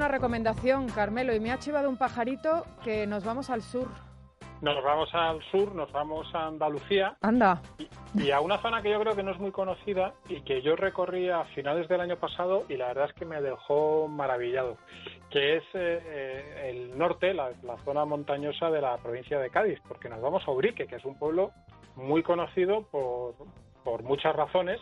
Una 0.00 0.08
recomendación, 0.08 0.88
Carmelo, 0.88 1.34
y 1.34 1.40
me 1.40 1.52
ha 1.52 1.58
chivado 1.58 1.86
un 1.90 1.98
pajarito 1.98 2.64
que 2.82 3.06
nos 3.06 3.22
vamos 3.22 3.50
al 3.50 3.60
sur. 3.60 3.86
Nos 4.62 4.82
vamos 4.82 5.14
al 5.14 5.42
sur, 5.50 5.74
nos 5.74 5.92
vamos 5.92 6.26
a 6.34 6.46
Andalucía. 6.46 7.18
Anda. 7.20 7.60
Y, 8.14 8.30
a 8.30 8.40
una 8.40 8.56
zona 8.62 8.80
que 8.80 8.90
yo 8.90 8.98
creo 8.98 9.14
que 9.14 9.22
no 9.22 9.32
es 9.32 9.38
muy 9.38 9.50
conocida 9.50 10.14
y 10.26 10.40
que 10.40 10.62
yo 10.62 10.74
recorrí 10.74 11.28
a 11.28 11.44
finales 11.54 11.86
del 11.86 12.00
año 12.00 12.16
pasado 12.16 12.64
y 12.70 12.78
la 12.78 12.86
verdad 12.86 13.10
es 13.10 13.12
que 13.12 13.26
me 13.26 13.42
dejó 13.42 14.08
maravillado, 14.08 14.78
que 15.28 15.58
es 15.58 15.64
eh, 15.74 16.00
eh, 16.02 16.70
el 16.70 16.96
norte, 16.96 17.34
la, 17.34 17.52
zona 17.84 18.06
montañosa 18.06 18.70
de 18.70 18.80
la 18.80 18.96
provincia 18.96 19.38
de 19.38 19.50
Cádiz, 19.50 19.80
porque 19.86 20.08
nos 20.08 20.22
vamos 20.22 20.42
a 20.48 20.50
Ubrique, 20.50 20.86
que 20.86 20.96
es 20.96 21.04
un 21.04 21.18
pueblo 21.18 21.50
muy 21.96 22.22
conocido 22.22 22.84
por, 22.90 23.34
por 23.84 24.02
muchas 24.02 24.34
razones, 24.34 24.80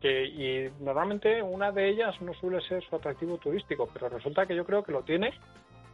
que, 0.00 0.26
y 0.26 0.70
normalmente 0.80 1.42
una 1.42 1.72
de 1.72 1.88
ellas 1.88 2.20
no 2.20 2.32
suele 2.34 2.60
ser 2.62 2.82
su 2.84 2.96
atractivo 2.96 3.38
turístico, 3.38 3.88
pero 3.92 4.08
resulta 4.08 4.46
que 4.46 4.54
yo 4.54 4.64
creo 4.64 4.82
que 4.82 4.92
lo 4.92 5.02
tiene 5.02 5.32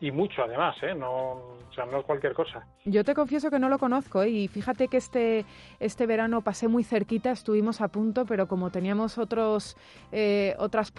y 0.00 0.11
mucho 0.11 0.42
además, 0.42 0.76
¿eh? 0.82 0.94
No, 0.94 1.11
o 1.11 1.73
sea, 1.75 1.87
no 1.87 2.00
es 2.00 2.04
cualquier 2.04 2.34
cosa. 2.34 2.66
Yo 2.84 3.04
te 3.04 3.14
confieso 3.14 3.50
que 3.50 3.58
no 3.58 3.68
lo 3.68 3.78
conozco 3.78 4.23
¿eh? 4.23 4.28
y 4.28 4.49
fíjate 4.49 4.88
que 4.88 4.99
este, 4.99 5.44
este 5.80 6.06
verano 6.06 6.42
pasé 6.42 6.68
muy 6.68 6.84
cerquita, 6.84 7.30
estuvimos 7.30 7.80
a 7.80 7.88
punto, 7.88 8.26
pero 8.26 8.46
como 8.46 8.70
teníamos 8.70 9.18
otros, 9.18 9.76
eh, 10.12 10.54
otras 10.58 10.92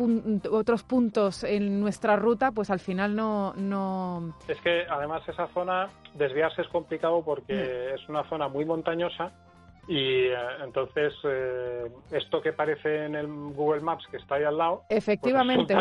otros 0.50 0.84
puntos 0.84 1.44
en 1.44 1.80
nuestra 1.80 2.16
ruta, 2.16 2.52
pues 2.52 2.72
al 2.72 2.80
final 2.80 3.16
no, 3.16 3.54
no... 3.56 4.36
Es 4.48 4.60
que 4.62 4.86
además 4.90 5.28
esa 5.28 5.48
zona, 5.48 5.90
desviarse 6.16 6.62
es 6.62 6.68
complicado 6.70 7.24
porque 7.24 7.54
mm. 7.54 7.96
es 7.96 8.10
una 8.10 8.28
zona 8.28 8.48
muy 8.48 8.66
montañosa 8.66 9.32
y 9.88 9.98
eh, 9.98 10.36
entonces, 10.64 11.14
eh, 11.24 11.92
esto 12.12 12.42
que 12.42 12.54
parece 12.54 13.06
en 13.06 13.16
el 13.16 13.28
Google 13.28 13.82
Maps 13.82 14.06
que 14.10 14.18
está 14.18 14.36
ahí 14.36 14.44
al 14.44 14.58
lado. 14.58 14.84
Pues 14.88 14.98
Efectivamente. 14.98 15.76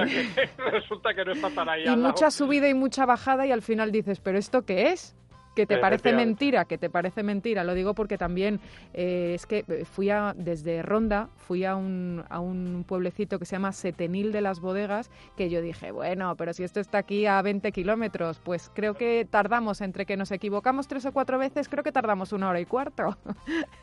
resulta, 0.71 1.15
que, 1.15 1.25
no 1.25 1.33
está 1.33 1.49
para 1.51 1.73
ahí. 1.73 1.85
Y 1.87 1.97
mucha 1.97 2.31
subida 2.31 2.69
y 2.69 2.75
mucha 2.75 3.07
bajada, 3.07 3.47
y 3.47 3.53
al 3.53 3.63
final 3.63 3.93
dices, 3.93 4.21
¿pero 4.21 4.39
esto 4.39 4.65
qué 4.67 4.89
es? 4.89 5.17
Que 5.55 5.67
te 5.67 5.79
parece 5.79 6.13
mentira, 6.13 6.65
que 6.65 6.79
te 6.79 6.91
parece 6.91 7.23
mentira. 7.23 7.65
Lo 7.65 7.75
digo 7.75 7.95
porque 7.95 8.19
también 8.19 8.61
eh, 8.93 9.33
es 9.35 9.47
que 9.47 9.65
fui 9.85 10.11
a, 10.11 10.35
desde 10.37 10.83
Ronda, 10.83 11.29
fui 11.37 11.65
a 11.65 11.77
un, 11.77 12.25
a 12.29 12.41
un 12.41 12.85
pueblecito 12.87 13.39
que 13.39 13.45
se 13.45 13.57
llama 13.57 13.73
Setenil 13.73 14.33
de 14.33 14.41
las 14.41 14.61
Bodegas, 14.61 15.11
que 15.37 15.49
yo 15.49 15.63
dije, 15.63 15.91
bueno, 15.93 16.35
pero 16.37 16.53
si 16.53 16.65
esto 16.65 16.81
está 16.81 16.99
aquí 16.99 17.27
a 17.27 17.41
20 17.43 17.73
kilómetros, 17.73 18.41
pues 18.41 18.71
creo 18.75 18.95
que 18.95 19.27
tardamos, 19.31 19.81
entre 19.81 20.07
que 20.07 20.17
nos 20.17 20.31
equivocamos 20.33 20.89
tres 20.89 21.07
o 21.07 21.13
cuatro 21.13 21.39
veces, 21.39 21.69
creo 21.69 21.85
que 21.85 21.93
tardamos 21.93 22.33
una 22.33 22.49
hora 22.49 22.61
y 22.61 22.67
cuarto. 22.67 23.17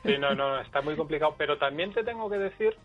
Sí, 0.03 0.17
no, 0.17 0.35
no, 0.35 0.59
está 0.59 0.81
muy 0.81 0.95
complicado, 0.95 1.35
pero 1.37 1.57
también 1.57 1.93
te 1.93 2.03
tengo 2.03 2.29
que 2.29 2.37
decir 2.37 2.75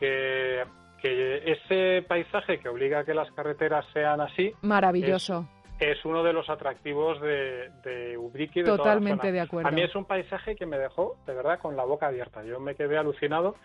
que 0.00 0.64
que 1.00 1.52
ese 1.52 2.02
paisaje 2.08 2.58
que 2.60 2.68
obliga 2.70 3.00
a 3.00 3.04
que 3.04 3.12
las 3.12 3.30
carreteras 3.32 3.84
sean 3.92 4.22
así. 4.22 4.54
Maravilloso 4.62 5.46
es 5.46 5.63
uno 6.04 6.22
de 6.22 6.32
los 6.32 6.48
atractivos 6.48 7.20
de, 7.20 7.70
de 7.82 8.16
Ubrique. 8.16 8.62
De 8.62 8.76
Totalmente 8.76 9.32
de 9.32 9.40
acuerdo. 9.40 9.68
A 9.68 9.72
mí 9.72 9.82
es 9.82 9.94
un 9.94 10.04
paisaje 10.04 10.56
que 10.56 10.66
me 10.66 10.78
dejó, 10.78 11.16
de 11.26 11.34
verdad, 11.34 11.58
con 11.58 11.76
la 11.76 11.84
boca 11.84 12.06
abierta. 12.06 12.44
Yo 12.44 12.60
me 12.60 12.74
quedé 12.74 12.96
alucinado 12.96 13.56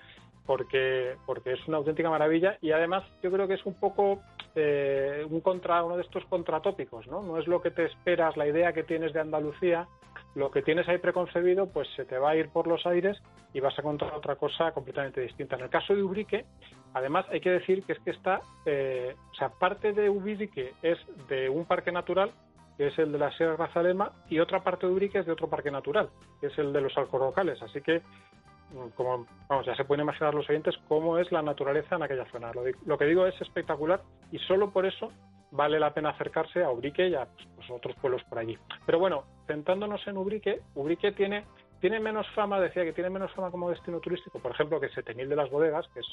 porque, 0.45 1.15
porque 1.25 1.53
es 1.53 1.67
una 1.67 1.77
auténtica 1.77 2.09
maravilla 2.09 2.57
y 2.59 2.71
además 2.71 3.03
yo 3.21 3.31
creo 3.31 3.47
que 3.47 3.53
es 3.53 3.65
un 3.65 3.75
poco 3.75 4.21
eh, 4.55 5.23
un 5.29 5.41
contra, 5.41 5.83
uno 5.83 5.95
de 5.95 6.01
estos 6.01 6.25
contratópicos, 6.25 7.05
¿no? 7.07 7.21
No 7.21 7.37
es 7.37 7.47
lo 7.47 7.61
que 7.61 7.69
te 7.69 7.85
esperas, 7.85 8.35
la 8.35 8.47
idea 8.47 8.73
que 8.73 8.83
tienes 8.83 9.13
de 9.13 9.19
Andalucía, 9.19 9.87
lo 10.35 10.51
que 10.51 10.61
tienes 10.61 10.87
ahí 10.87 10.97
preconcebido, 10.99 11.67
pues 11.67 11.87
se 11.95 12.05
te 12.05 12.17
va 12.17 12.31
a 12.31 12.35
ir 12.35 12.49
por 12.49 12.67
los 12.67 12.85
aires 12.85 13.17
y 13.53 13.59
vas 13.59 13.77
a 13.77 13.81
encontrar 13.81 14.13
otra 14.13 14.35
cosa 14.35 14.71
completamente 14.71 15.21
distinta. 15.21 15.55
En 15.55 15.63
el 15.63 15.69
caso 15.69 15.95
de 15.95 16.03
Ubrique, 16.03 16.45
además 16.93 17.25
hay 17.29 17.41
que 17.41 17.49
decir 17.51 17.83
que 17.83 17.93
es 17.93 17.99
que 17.99 18.11
está, 18.11 18.41
eh, 18.65 19.15
o 19.31 19.35
sea, 19.35 19.49
parte 19.49 19.93
de 19.93 20.09
Ubrique 20.09 20.73
es 20.81 20.97
de 21.27 21.49
un 21.49 21.65
parque 21.65 21.91
natural, 21.91 22.31
que 22.77 22.87
es 22.87 22.99
el 22.99 23.11
de 23.11 23.17
la 23.17 23.31
Sierra 23.31 23.57
Grazalema, 23.57 24.13
y 24.29 24.39
otra 24.39 24.63
parte 24.63 24.85
de 24.87 24.93
Ubrique 24.93 25.19
es 25.19 25.25
de 25.25 25.33
otro 25.33 25.49
parque 25.49 25.71
natural, 25.71 26.09
que 26.39 26.47
es 26.47 26.57
el 26.57 26.71
de 26.71 26.81
los 26.81 26.97
Alcorrocales. 26.97 27.61
Así 27.61 27.81
que, 27.81 27.99
mm, 27.99 28.89
como 28.95 29.25
vamos, 29.49 29.65
ya 29.65 29.75
se 29.75 29.83
pueden 29.83 30.03
imaginar 30.03 30.33
los 30.33 30.49
oyentes 30.49 30.75
cómo 30.87 31.17
es 31.17 31.31
la 31.31 31.41
naturaleza 31.41 31.95
en 31.95 32.03
aquella 32.03 32.25
zona. 32.31 32.51
Lo, 32.85 32.97
que 32.97 33.05
digo 33.05 33.25
es 33.25 33.39
espectacular 33.41 34.01
y 34.31 34.39
solo 34.39 34.71
por 34.71 34.85
eso 34.85 35.11
vale 35.51 35.79
la 35.79 35.93
pena 35.93 36.09
acercarse 36.09 36.63
a 36.63 36.71
Ubrique 36.71 37.07
y 37.07 37.15
a 37.15 37.25
pues, 37.25 37.47
pues, 37.55 37.69
otros 37.71 37.95
pueblos 37.95 38.23
por 38.29 38.39
allí. 38.39 38.57
Pero 38.85 38.99
bueno, 38.99 39.23
centrándonos 39.47 40.05
en 40.07 40.17
Ubrique, 40.17 40.61
Ubrique 40.75 41.11
tiene 41.11 41.45
tiene 41.79 41.99
menos 41.99 42.27
fama, 42.35 42.59
decía 42.59 42.83
que 42.83 42.93
tiene 42.93 43.09
menos 43.09 43.31
fama 43.31 43.51
como 43.51 43.69
destino 43.69 43.99
turístico, 43.99 44.39
por 44.39 44.51
ejemplo, 44.51 44.79
que 44.79 44.89
Setenil 44.89 45.29
de 45.29 45.35
las 45.35 45.49
Bodegas, 45.49 45.87
que 45.93 46.01
es 46.01 46.07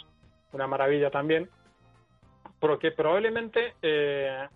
una 0.52 0.66
maravilla 0.66 1.10
también, 1.10 1.48
porque 2.60 2.92
probablemente, 2.92 3.74
eh, 3.82 4.46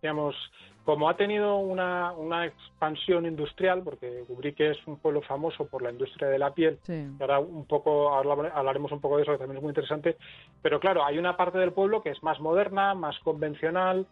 digamos, 0.00 0.36
como 0.84 1.08
ha 1.08 1.16
tenido 1.16 1.56
una, 1.58 2.12
una, 2.12 2.46
expansión 2.46 3.26
industrial, 3.26 3.82
porque 3.82 4.24
Ubrique 4.28 4.70
es 4.70 4.78
un 4.86 4.98
pueblo 4.98 5.20
famoso 5.22 5.66
por 5.66 5.82
la 5.82 5.90
industria 5.90 6.28
de 6.28 6.38
la 6.38 6.54
piel, 6.54 6.78
ahora 7.20 7.38
un 7.38 7.66
poco 7.66 8.14
hablaremos 8.14 8.90
un 8.92 9.00
poco 9.00 9.16
de 9.16 9.24
eso, 9.24 9.32
que 9.32 9.38
también 9.38 9.58
es 9.58 9.62
muy 9.62 9.70
interesante, 9.70 10.16
pero 10.62 10.80
claro, 10.80 11.04
hay 11.04 11.18
una 11.18 11.36
parte 11.36 11.58
del 11.58 11.72
pueblo 11.72 12.02
que 12.02 12.10
es 12.10 12.22
más 12.22 12.40
moderna, 12.40 12.94
más 12.94 13.18
convencional, 13.20 14.06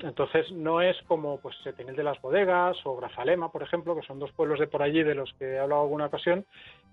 entonces 0.00 0.50
no 0.52 0.80
es 0.80 0.96
como 1.06 1.40
pues 1.40 1.56
Setenil 1.64 1.96
de 1.96 2.04
las 2.04 2.20
Bodegas 2.20 2.76
o 2.84 2.96
Grazalema, 2.96 3.50
por 3.50 3.62
ejemplo, 3.62 3.96
que 3.96 4.06
son 4.06 4.18
dos 4.18 4.32
pueblos 4.32 4.60
de 4.60 4.66
por 4.66 4.82
allí 4.82 5.02
de 5.02 5.14
los 5.14 5.32
que 5.34 5.54
he 5.54 5.58
hablado 5.58 5.82
alguna 5.82 6.06
ocasión, 6.06 6.46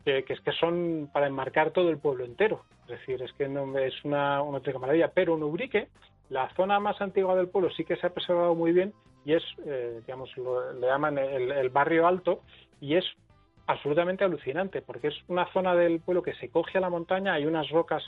que, 0.03 0.25
es 0.27 0.41
que 0.41 0.51
son 0.53 1.09
para 1.12 1.27
enmarcar 1.27 1.71
todo 1.71 1.89
el 1.89 1.97
pueblo 1.97 2.25
entero. 2.25 2.63
Es 2.83 3.00
decir, 3.00 3.21
es 3.21 3.33
que 3.33 3.47
no 3.47 3.77
es 3.77 3.93
una, 4.03 4.41
una 4.41 4.62
maravilla. 4.79 5.12
Pero 5.13 5.35
en 5.35 5.43
Ubrique, 5.43 5.88
la 6.29 6.50
zona 6.55 6.79
más 6.79 7.00
antigua 7.01 7.35
del 7.35 7.50
pueblo 7.50 7.69
sí 7.71 7.85
que 7.85 7.95
se 7.95 8.07
ha 8.07 8.13
preservado 8.13 8.55
muy 8.55 8.71
bien 8.71 8.93
y 9.25 9.33
es, 9.33 9.43
eh, 9.65 10.01
digamos, 10.05 10.35
lo, 10.38 10.74
le 10.74 10.88
llaman 10.88 11.17
el, 11.17 11.69
barrio 11.69 12.07
alto 12.07 12.41
y 12.79 12.95
es 12.95 13.05
absolutamente 13.67 14.24
alucinante 14.24 14.81
porque 14.81 15.07
es 15.07 15.15
una 15.27 15.51
zona 15.51 15.75
del 15.75 16.00
pueblo 16.00 16.21
que 16.21 16.35
se 16.35 16.50
coge 16.50 16.77
a 16.77 16.81
la 16.81 16.89
montaña, 16.89 17.33
hay 17.33 17.45
unas 17.45 17.69
rocas 17.69 18.03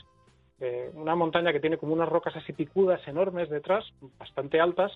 eh, 0.59 0.89
una 0.93 1.15
montaña 1.15 1.51
que 1.51 1.59
tiene 1.59 1.77
como 1.77 1.93
unas 1.93 2.09
rocas 2.09 2.35
así 2.35 2.53
picudas 2.53 3.05
enormes 3.07 3.49
detrás, 3.49 3.85
bastante 4.17 4.59
altas, 4.59 4.91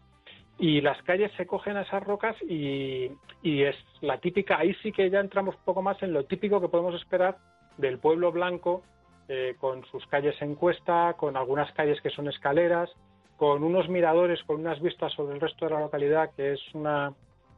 y 0.58 0.82
las 0.82 1.02
calles 1.04 1.32
se 1.38 1.46
cogen 1.46 1.78
a 1.78 1.82
esas 1.82 2.04
rocas 2.04 2.36
y, 2.44 3.12
es 3.44 3.76
la 4.02 4.20
típica, 4.20 4.58
ahí 4.58 4.74
sí 4.82 4.92
que 4.92 5.10
ya 5.10 5.20
entramos 5.20 5.56
un 5.56 5.64
poco 5.64 5.82
más 5.82 6.02
en 6.04 6.14
lo 6.14 6.26
típico 6.26 6.62
que 6.62 6.68
podemos 6.68 6.96
esperar 6.96 7.38
del 7.78 8.00
pueblo 8.00 8.32
blanco, 8.32 8.84
eh, 9.28 9.56
con 9.60 9.86
sus 9.86 10.06
calles 10.08 10.40
en 10.42 10.56
cuesta, 10.56 11.16
con 11.18 11.38
algunas 11.38 11.72
calles 11.74 12.02
que 12.02 12.10
son 12.10 12.28
escaleras, 12.28 12.90
con 13.38 13.64
unos 13.64 13.90
miradores, 13.90 14.44
con 14.44 14.60
unas 14.60 14.80
vistas 14.82 15.14
sobre 15.14 15.34
el 15.34 15.42
resto 15.42 15.66
de 15.66 15.72
la 15.72 15.80
localidad, 15.80 16.32
que 16.36 16.54
es 16.54 16.60
una, 16.74 17.14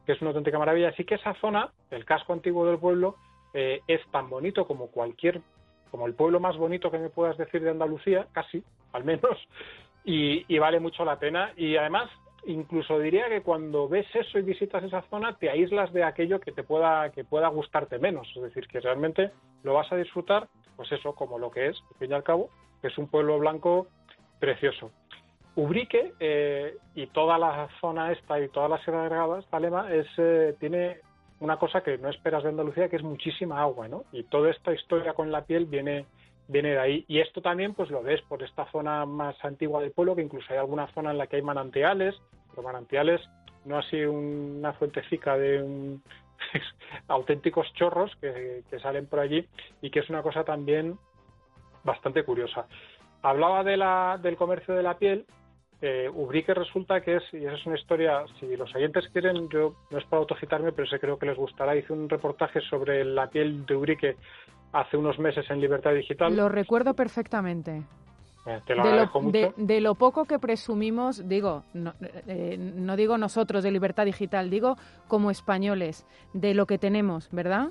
que 0.06 0.12
es 0.12 0.20
una 0.20 0.30
auténtica 0.30 0.58
maravilla. 0.58 0.88
Así 0.88 1.04
que 1.04 1.16
esa 1.16 1.34
zona, 1.34 1.70
el 1.90 2.04
casco 2.04 2.32
antiguo 2.32 2.66
del 2.66 2.78
pueblo, 2.78 3.16
eh, 3.52 3.82
es 3.86 4.00
tan 4.10 4.30
bonito 4.30 4.66
como 4.66 4.86
cualquier 4.86 5.42
como 5.94 6.08
el 6.08 6.14
pueblo 6.14 6.40
más 6.40 6.56
bonito 6.56 6.90
que 6.90 6.98
me 6.98 7.08
puedas 7.08 7.38
decir 7.38 7.62
de 7.62 7.70
Andalucía, 7.70 8.26
casi, 8.32 8.64
al 8.92 9.04
menos, 9.04 9.38
y, 10.04 10.58
vale 10.58 10.80
mucho 10.80 11.04
la 11.04 11.20
pena. 11.20 11.52
Y 11.56 11.76
además, 11.76 12.10
incluso 12.46 12.98
diría 12.98 13.28
que 13.28 13.42
cuando 13.42 13.88
ves 13.88 14.04
eso 14.12 14.40
y 14.40 14.42
visitas 14.42 14.82
esa 14.82 15.02
zona, 15.02 15.36
te 15.36 15.48
aíslas 15.48 15.92
de 15.92 16.02
aquello 16.02 16.40
que 16.40 16.50
te 16.50 16.64
pueda, 16.64 17.12
que 17.12 17.22
pueda 17.22 17.46
gustarte 17.46 18.00
menos. 18.00 18.26
Es 18.34 18.42
decir, 18.42 18.66
que 18.66 18.80
realmente 18.80 19.30
lo 19.62 19.74
vas 19.74 19.92
a 19.92 19.96
disfrutar, 19.96 20.48
pues 20.74 20.90
eso, 20.90 21.14
como 21.14 21.38
lo 21.38 21.52
que 21.52 21.68
es, 21.68 21.80
al 21.92 21.98
fin 22.00 22.10
y 22.10 22.14
al 22.14 22.24
cabo, 22.24 22.50
que 22.82 22.88
es 22.88 22.98
un 22.98 23.06
pueblo 23.06 23.38
blanco 23.38 23.86
precioso. 24.40 24.90
Ubrique 25.54 26.12
eh, 26.18 26.76
y 26.96 27.06
toda 27.06 27.38
la 27.38 27.68
zona 27.80 28.10
esta 28.10 28.40
y 28.40 28.48
toda 28.48 28.68
la 28.68 28.78
Sierra 28.78 29.04
de 29.04 29.10
Gregadas, 29.10 29.46
Talema, 29.46 29.94
es, 29.94 30.08
eh, 30.18 30.56
tiene 30.58 30.96
una 31.40 31.56
cosa 31.58 31.82
que 31.82 31.98
no 31.98 32.08
esperas 32.08 32.42
de 32.42 32.50
Andalucía, 32.50 32.88
que 32.88 32.96
es 32.96 33.02
muchísima 33.02 33.60
agua, 33.60 33.88
¿no? 33.88 34.04
Y 34.12 34.24
toda 34.24 34.50
esta 34.50 34.72
historia 34.72 35.14
con 35.14 35.30
la 35.32 35.44
piel 35.44 35.66
viene, 35.66 36.06
viene 36.48 36.70
de 36.70 36.78
ahí. 36.78 37.04
Y 37.08 37.20
esto 37.20 37.42
también, 37.42 37.74
pues 37.74 37.90
lo 37.90 38.02
ves 38.02 38.22
por 38.22 38.42
esta 38.42 38.70
zona 38.70 39.04
más 39.04 39.36
antigua 39.44 39.80
del 39.80 39.92
pueblo, 39.92 40.16
que 40.16 40.22
incluso 40.22 40.52
hay 40.52 40.58
alguna 40.58 40.86
zona 40.88 41.10
en 41.10 41.18
la 41.18 41.26
que 41.26 41.36
hay 41.36 41.42
manantiales, 41.42 42.14
pero 42.50 42.62
manantiales 42.62 43.20
no 43.64 43.78
así 43.78 44.04
una 44.04 44.72
fuentecica 44.74 45.36
de 45.36 45.62
un, 45.62 46.02
auténticos 47.08 47.72
chorros 47.74 48.14
que, 48.20 48.62
salen 48.82 49.06
por 49.06 49.20
allí 49.20 49.46
y 49.80 49.90
que 49.90 50.00
es 50.00 50.10
una 50.10 50.22
cosa 50.22 50.44
también 50.44 50.98
bastante 51.82 52.24
curiosa. 52.24 52.66
Hablaba 53.22 53.64
de 53.64 53.76
la, 53.76 54.18
del 54.22 54.36
comercio 54.36 54.74
de 54.74 54.82
la 54.82 54.98
piel. 54.98 55.26
Eh, 55.86 56.08
Ubrique 56.08 56.54
resulta 56.54 57.02
que 57.02 57.16
es, 57.16 57.22
y 57.34 57.44
esa 57.44 57.56
es 57.56 57.66
una 57.66 57.78
historia, 57.78 58.24
si 58.40 58.56
los 58.56 58.74
oyentes 58.74 59.06
quieren, 59.12 59.50
yo 59.50 59.74
no 59.90 59.98
es 59.98 60.04
para 60.06 60.20
autocitarme, 60.20 60.72
pero 60.72 60.88
sé 60.88 60.98
creo 60.98 61.18
que 61.18 61.26
les 61.26 61.36
gustará. 61.36 61.76
Hice 61.76 61.92
un 61.92 62.08
reportaje 62.08 62.62
sobre 62.62 63.04
la 63.04 63.28
piel 63.28 63.66
de 63.66 63.76
Ubrique 63.76 64.16
hace 64.72 64.96
unos 64.96 65.18
meses 65.18 65.44
en 65.50 65.60
Libertad 65.60 65.92
Digital. 65.92 66.34
Lo 66.34 66.48
recuerdo 66.48 66.94
perfectamente. 66.94 67.82
Eh, 68.46 68.60
de, 69.58 69.80
lo, 69.82 69.94
poco 69.94 70.24
que 70.24 70.38
presumimos, 70.38 71.28
digo, 71.28 71.64
eh, 72.28 72.56
no, 72.58 72.96
digo 72.96 73.18
nosotros 73.18 73.62
de 73.62 73.70
libertad 73.70 74.06
digital, 74.06 74.48
digo 74.48 74.76
como 75.06 75.30
españoles, 75.30 76.06
de 76.32 76.54
lo 76.54 76.64
que 76.64 76.78
tenemos, 76.78 77.28
¿verdad? 77.30 77.68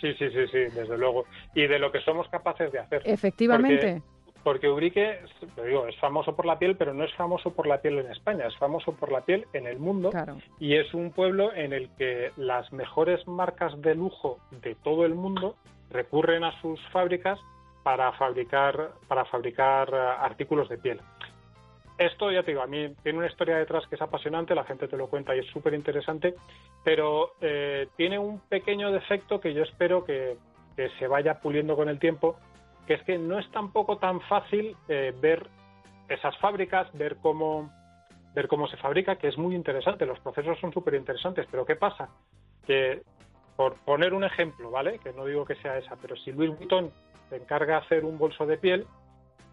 Sí, 0.00 0.14
sí, 0.14 0.30
sí, 0.30 0.46
sí, 0.50 0.58
desde 0.74 0.96
luego. 0.96 1.26
Y 1.54 1.66
de 1.66 1.78
lo 1.78 1.92
que 1.92 2.00
somos 2.00 2.26
capaces 2.30 2.72
de 2.72 2.78
hacer. 2.78 3.02
Efectivamente. 3.04 4.00
Porque, 4.00 4.11
Ubrique, 4.44 5.20
digo, 5.64 5.86
es 5.86 5.96
famoso 5.98 6.34
por 6.34 6.46
la 6.46 6.58
piel, 6.58 6.76
pero 6.76 6.94
no 6.94 7.04
es 7.04 7.14
famoso 7.14 7.52
por 7.52 7.66
la 7.66 7.80
piel 7.80 7.98
en 7.98 8.10
España, 8.10 8.46
es 8.46 8.56
famoso 8.56 8.92
por 8.92 9.12
la 9.12 9.22
piel 9.22 9.46
en 9.52 9.66
el 9.66 9.78
mundo. 9.78 10.10
Y 10.58 10.76
es 10.76 10.92
un 10.94 11.10
pueblo 11.10 11.52
en 11.54 11.72
el 11.72 11.90
que 11.96 12.32
las 12.36 12.72
mejores 12.72 13.26
marcas 13.26 13.80
de 13.80 13.94
lujo 13.94 14.38
de 14.50 14.74
todo 14.76 15.04
el 15.04 15.14
mundo 15.14 15.56
recurren 15.90 16.44
a 16.44 16.60
sus 16.60 16.80
fábricas 16.88 17.38
para 17.82 18.12
fabricar, 18.12 18.92
para 19.08 19.24
fabricar 19.24 19.88
eh, 19.92 19.96
artículos 20.20 20.68
de 20.68 20.78
piel. 20.78 21.00
Esto, 21.98 22.32
ya 22.32 22.42
te 22.42 22.52
digo, 22.52 22.62
a 22.62 22.66
mí 22.66 22.94
tiene 23.02 23.18
una 23.18 23.28
historia 23.28 23.56
detrás 23.56 23.86
que 23.86 23.96
es 23.96 24.02
apasionante, 24.02 24.54
la 24.54 24.64
gente 24.64 24.88
te 24.88 24.96
lo 24.96 25.08
cuenta 25.08 25.36
y 25.36 25.40
es 25.40 25.46
súper 25.46 25.74
interesante, 25.74 26.34
pero 26.82 27.34
eh, 27.40 27.88
tiene 27.96 28.18
un 28.18 28.40
pequeño 28.40 28.90
defecto 28.90 29.40
que 29.40 29.54
yo 29.54 29.62
espero 29.62 30.04
que, 30.04 30.36
se 30.98 31.06
vaya 31.06 31.38
puliendo 31.38 31.76
con 31.76 31.90
el 31.90 31.98
tiempo, 31.98 32.36
que 32.86 32.94
es 32.94 33.02
que 33.02 33.18
no 33.18 33.38
es 33.38 33.50
tampoco 33.50 33.98
tan 33.98 34.20
fácil 34.22 34.76
eh, 34.88 35.14
ver 35.20 35.46
esas 36.08 36.36
fábricas, 36.38 36.88
ver 36.92 37.16
cómo, 37.16 37.70
ver 38.34 38.48
cómo 38.48 38.66
se 38.68 38.76
fabrica, 38.76 39.16
que 39.16 39.28
es 39.28 39.38
muy 39.38 39.54
interesante, 39.54 40.06
los 40.06 40.20
procesos 40.20 40.58
son 40.60 40.72
súper 40.72 40.94
interesantes, 40.94 41.46
pero 41.50 41.64
¿qué 41.64 41.76
pasa? 41.76 42.08
Que, 42.66 43.02
por 43.56 43.74
poner 43.84 44.14
un 44.14 44.24
ejemplo, 44.24 44.70
¿vale? 44.70 44.98
Que 44.98 45.12
no 45.12 45.24
digo 45.24 45.44
que 45.44 45.54
sea 45.56 45.78
esa, 45.78 45.96
pero 45.96 46.16
si 46.16 46.32
Louis 46.32 46.56
Vuitton 46.56 46.90
se 47.28 47.36
encarga 47.36 47.74
de 47.74 47.86
hacer 47.86 48.04
un 48.04 48.18
bolso 48.18 48.46
de 48.46 48.58
piel, 48.58 48.86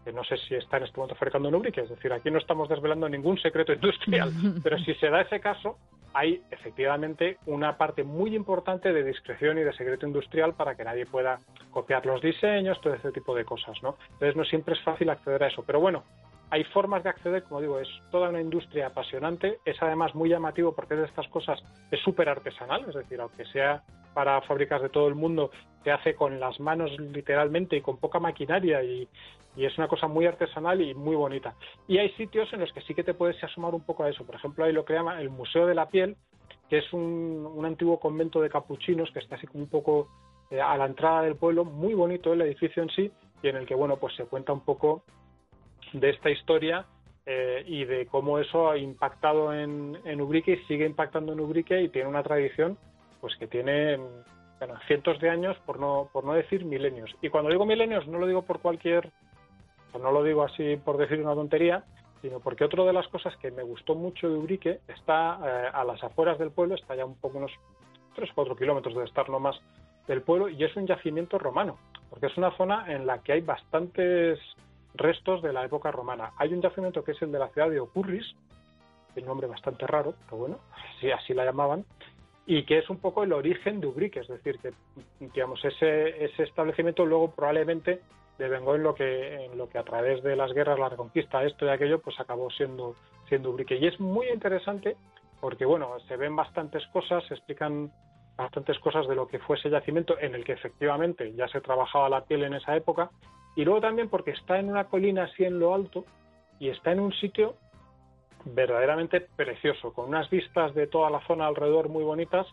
que 0.04 0.12
no 0.12 0.24
sé 0.24 0.36
si 0.38 0.54
está 0.54 0.78
en 0.78 0.84
este 0.84 0.96
momento 0.96 1.14
fabricando 1.14 1.48
en 1.48 1.54
Ubrique, 1.54 1.82
es 1.82 1.90
decir, 1.90 2.12
aquí 2.12 2.30
no 2.30 2.38
estamos 2.38 2.68
desvelando 2.68 3.08
ningún 3.08 3.38
secreto 3.38 3.72
industrial, 3.72 4.32
pero 4.62 4.78
si 4.78 4.94
se 4.94 5.10
da 5.10 5.20
ese 5.20 5.40
caso, 5.40 5.78
hay 6.12 6.42
efectivamente 6.50 7.38
una 7.46 7.76
parte 7.76 8.04
muy 8.04 8.34
importante 8.34 8.92
de 8.92 9.04
discreción 9.04 9.58
y 9.58 9.62
de 9.62 9.72
secreto 9.72 10.06
industrial 10.06 10.54
para 10.54 10.74
que 10.74 10.84
nadie 10.84 11.06
pueda 11.06 11.38
copiar 11.70 12.04
los 12.06 12.20
diseños, 12.20 12.80
todo 12.80 12.94
ese 12.94 13.12
tipo 13.12 13.34
de 13.34 13.44
cosas, 13.44 13.76
¿no? 13.82 13.96
Entonces 14.12 14.36
no 14.36 14.44
siempre 14.44 14.74
es 14.74 14.82
fácil 14.82 15.10
acceder 15.10 15.44
a 15.44 15.48
eso, 15.48 15.62
pero 15.66 15.80
bueno, 15.80 16.04
hay 16.50 16.64
formas 16.64 17.04
de 17.04 17.10
acceder, 17.10 17.44
como 17.44 17.60
digo, 17.60 17.78
es 17.78 17.88
toda 18.10 18.28
una 18.28 18.40
industria 18.40 18.88
apasionante, 18.88 19.58
es 19.64 19.80
además 19.80 20.14
muy 20.14 20.28
llamativo 20.28 20.74
porque 20.74 20.96
de 20.96 21.06
estas 21.06 21.28
cosas 21.28 21.62
es 21.90 22.00
súper 22.00 22.28
artesanal, 22.28 22.84
es 22.88 22.94
decir, 22.94 23.20
aunque 23.20 23.44
sea 23.46 23.82
para 24.14 24.40
fábricas 24.42 24.82
de 24.82 24.88
todo 24.88 25.08
el 25.08 25.14
mundo, 25.14 25.50
se 25.84 25.90
hace 25.90 26.14
con 26.14 26.38
las 26.40 26.58
manos 26.60 26.90
literalmente 26.98 27.76
y 27.76 27.80
con 27.80 27.98
poca 27.98 28.20
maquinaria 28.20 28.82
y, 28.82 29.08
es 29.56 29.76
una 29.76 29.88
cosa 29.88 30.06
muy 30.06 30.24
artesanal 30.26 30.80
y 30.80 30.94
muy 30.94 31.16
bonita. 31.16 31.54
Y 31.86 31.98
hay 31.98 32.08
sitios 32.12 32.50
en 32.52 32.60
los 32.60 32.72
que 32.72 32.80
sí 32.82 32.94
que 32.94 33.04
te 33.04 33.12
puedes 33.12 33.42
asomar 33.44 33.74
un 33.74 33.82
poco 33.82 34.04
a 34.04 34.08
eso. 34.08 34.24
Por 34.24 34.36
ejemplo, 34.36 34.64
hay 34.64 34.72
lo 34.72 34.86
que 34.86 34.94
llama 34.94 35.20
el 35.20 35.28
Museo 35.28 35.66
de 35.66 35.74
la 35.74 35.88
Piel, 35.88 36.16
que 36.70 36.78
es 36.78 36.92
un, 36.94 37.60
antiguo 37.66 37.98
convento 38.00 38.40
de 38.40 38.48
capuchinos 38.48 39.10
que 39.10 39.18
está 39.18 39.34
así 39.34 39.46
como 39.46 39.64
un 39.64 39.68
poco 39.68 40.08
eh, 40.50 40.60
a 40.60 40.78
la 40.78 40.86
entrada 40.86 41.22
del 41.22 41.36
pueblo, 41.36 41.64
muy 41.64 41.92
bonito 41.92 42.32
el 42.32 42.40
edificio 42.40 42.82
en 42.82 42.88
sí, 42.90 43.10
y 43.42 43.48
en 43.48 43.56
el 43.56 43.66
que, 43.66 43.74
bueno, 43.74 43.96
pues 43.96 44.14
se 44.14 44.24
cuenta 44.24 44.52
un 44.52 44.64
poco 44.64 45.02
de 45.92 46.08
esta 46.08 46.30
historia 46.30 46.86
eh, 47.26 47.62
y 47.66 47.84
de 47.84 48.06
cómo 48.06 48.38
eso 48.38 48.70
ha 48.70 48.78
impactado 48.78 49.52
en, 49.52 49.98
en 50.04 50.20
Ubrique 50.20 50.52
y 50.52 50.66
sigue 50.66 50.86
impactando 50.86 51.32
en 51.32 51.40
Ubrique 51.40 51.82
y 51.82 51.88
tiene 51.88 52.08
una 52.08 52.22
tradición 52.22 52.78
pues 53.20 53.36
que 53.36 53.46
tiene 53.46 53.98
cientos 54.86 55.18
de 55.20 55.30
años, 55.30 55.56
por 55.64 55.78
no, 55.78 56.08
por 56.12 56.24
no 56.24 56.34
decir 56.34 56.64
milenios. 56.64 57.14
Y 57.22 57.28
cuando 57.28 57.50
digo 57.50 57.64
milenios 57.64 58.06
no 58.06 58.18
lo 58.18 58.26
digo 58.26 58.42
por 58.42 58.60
cualquier, 58.60 59.10
no 59.98 60.12
lo 60.12 60.22
digo 60.22 60.42
así 60.42 60.76
por 60.76 60.96
decir 60.96 61.20
una 61.20 61.34
tontería, 61.34 61.84
sino 62.22 62.40
porque 62.40 62.64
otra 62.64 62.84
de 62.84 62.92
las 62.92 63.08
cosas 63.08 63.36
que 63.38 63.50
me 63.50 63.62
gustó 63.62 63.94
mucho 63.94 64.28
de 64.28 64.36
Ubrique 64.36 64.80
está 64.88 65.38
eh, 65.42 65.70
a 65.72 65.84
las 65.84 66.02
afueras 66.04 66.38
del 66.38 66.50
pueblo, 66.50 66.74
está 66.74 66.94
ya 66.94 67.04
un 67.04 67.16
poco 67.16 67.38
unos 67.38 67.52
3 68.14 68.30
o 68.30 68.34
4 68.34 68.56
kilómetros 68.56 68.94
de 68.94 69.04
estar 69.04 69.28
no 69.30 69.40
más 69.40 69.56
del 70.06 70.22
pueblo, 70.22 70.48
y 70.48 70.62
es 70.62 70.74
un 70.76 70.86
yacimiento 70.86 71.38
romano, 71.38 71.78
porque 72.10 72.26
es 72.26 72.36
una 72.36 72.50
zona 72.56 72.92
en 72.92 73.06
la 73.06 73.18
que 73.18 73.32
hay 73.32 73.40
bastantes 73.40 74.38
restos 74.94 75.40
de 75.42 75.52
la 75.52 75.64
época 75.64 75.90
romana. 75.90 76.32
Hay 76.36 76.52
un 76.52 76.60
yacimiento 76.60 77.04
que 77.04 77.12
es 77.12 77.22
el 77.22 77.32
de 77.32 77.38
la 77.38 77.48
ciudad 77.48 77.70
de 77.70 77.80
Ocurris, 77.80 78.34
un 79.16 79.24
nombre 79.24 79.46
bastante 79.46 79.86
raro, 79.86 80.14
pero 80.24 80.36
bueno, 80.36 80.58
así, 80.72 81.10
así 81.10 81.34
la 81.34 81.44
llamaban, 81.44 81.84
y 82.50 82.64
que 82.64 82.78
es 82.78 82.90
un 82.90 82.98
poco 82.98 83.22
el 83.22 83.32
origen 83.32 83.80
de 83.80 83.86
Ubrique, 83.86 84.18
es 84.18 84.26
decir, 84.26 84.58
que 84.58 84.72
digamos 85.20 85.64
ese, 85.64 86.24
ese 86.24 86.42
establecimiento 86.42 87.06
luego 87.06 87.30
probablemente 87.30 88.00
devengó 88.38 88.74
en 88.74 88.82
lo 88.82 88.92
que 88.92 89.44
en 89.44 89.56
lo 89.56 89.68
que 89.68 89.78
a 89.78 89.84
través 89.84 90.20
de 90.24 90.34
las 90.34 90.52
guerras, 90.52 90.76
la 90.76 90.88
reconquista, 90.88 91.44
esto 91.44 91.64
y 91.64 91.68
aquello, 91.68 92.00
pues 92.00 92.18
acabó 92.18 92.50
siendo 92.50 92.96
siendo 93.28 93.50
Ubrique. 93.50 93.76
Y 93.76 93.86
es 93.86 94.00
muy 94.00 94.28
interesante 94.30 94.96
porque 95.40 95.64
bueno, 95.64 95.96
se 96.08 96.16
ven 96.16 96.34
bastantes 96.34 96.84
cosas, 96.88 97.24
se 97.28 97.34
explican 97.34 97.92
bastantes 98.36 98.80
cosas 98.80 99.06
de 99.06 99.14
lo 99.14 99.28
que 99.28 99.38
fue 99.38 99.56
ese 99.56 99.70
yacimiento 99.70 100.18
en 100.18 100.34
el 100.34 100.42
que 100.42 100.54
efectivamente 100.54 101.32
ya 101.34 101.46
se 101.46 101.60
trabajaba 101.60 102.08
la 102.08 102.24
piel 102.24 102.42
en 102.42 102.54
esa 102.54 102.74
época 102.74 103.10
y 103.54 103.64
luego 103.64 103.80
también 103.80 104.08
porque 104.08 104.32
está 104.32 104.58
en 104.58 104.70
una 104.70 104.86
colina 104.86 105.22
así 105.22 105.44
en 105.44 105.60
lo 105.60 105.72
alto 105.72 106.04
y 106.58 106.68
está 106.68 106.90
en 106.90 106.98
un 106.98 107.12
sitio 107.12 107.54
verdaderamente 108.44 109.20
precioso, 109.20 109.92
con 109.92 110.08
unas 110.08 110.30
vistas 110.30 110.74
de 110.74 110.86
toda 110.86 111.10
la 111.10 111.20
zona 111.26 111.46
alrededor 111.46 111.88
muy 111.88 112.04
bonitas 112.04 112.46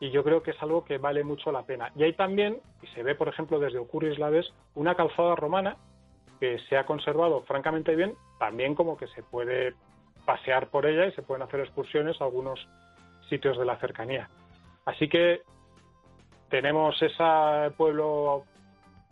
y 0.00 0.10
yo 0.10 0.22
creo 0.22 0.42
que 0.42 0.52
es 0.52 0.62
algo 0.62 0.84
que 0.84 0.98
vale 0.98 1.24
mucho 1.24 1.50
la 1.50 1.64
pena. 1.64 1.90
Y 1.96 2.04
hay 2.04 2.12
también, 2.12 2.60
y 2.82 2.86
se 2.88 3.02
ve 3.02 3.14
por 3.14 3.28
ejemplo 3.28 3.58
desde 3.58 3.78
Ocuris 3.78 4.18
Laves, 4.18 4.52
una 4.74 4.94
calzada 4.94 5.34
romana 5.34 5.76
que 6.38 6.58
se 6.68 6.76
ha 6.76 6.86
conservado 6.86 7.42
francamente 7.42 7.96
bien, 7.96 8.14
también 8.38 8.74
como 8.74 8.96
que 8.96 9.08
se 9.08 9.22
puede 9.22 9.74
pasear 10.24 10.68
por 10.68 10.86
ella 10.86 11.06
y 11.06 11.12
se 11.12 11.22
pueden 11.22 11.42
hacer 11.42 11.60
excursiones 11.60 12.20
a 12.20 12.24
algunos 12.24 12.60
sitios 13.28 13.58
de 13.58 13.64
la 13.64 13.76
cercanía. 13.78 14.28
Así 14.84 15.08
que 15.08 15.42
tenemos 16.48 17.00
ese 17.02 17.24
pueblo 17.76 18.44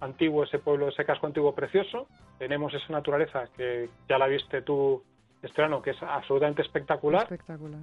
antiguo, 0.01 0.45
ese 0.45 0.59
pueblo, 0.59 0.89
ese 0.89 1.05
casco 1.05 1.27
antiguo 1.27 1.55
precioso, 1.55 2.07
tenemos 2.39 2.73
esa 2.75 2.93
naturaleza 2.93 3.49
que 3.57 3.89
ya 4.09 4.19
la 4.19 4.27
viste 4.27 4.63
tú, 4.63 5.03
Estrano, 5.43 5.83
que 5.83 5.91
es 5.91 6.03
absolutamente 6.03 6.63
espectacular. 6.63 7.23
Espectacular. 7.23 7.81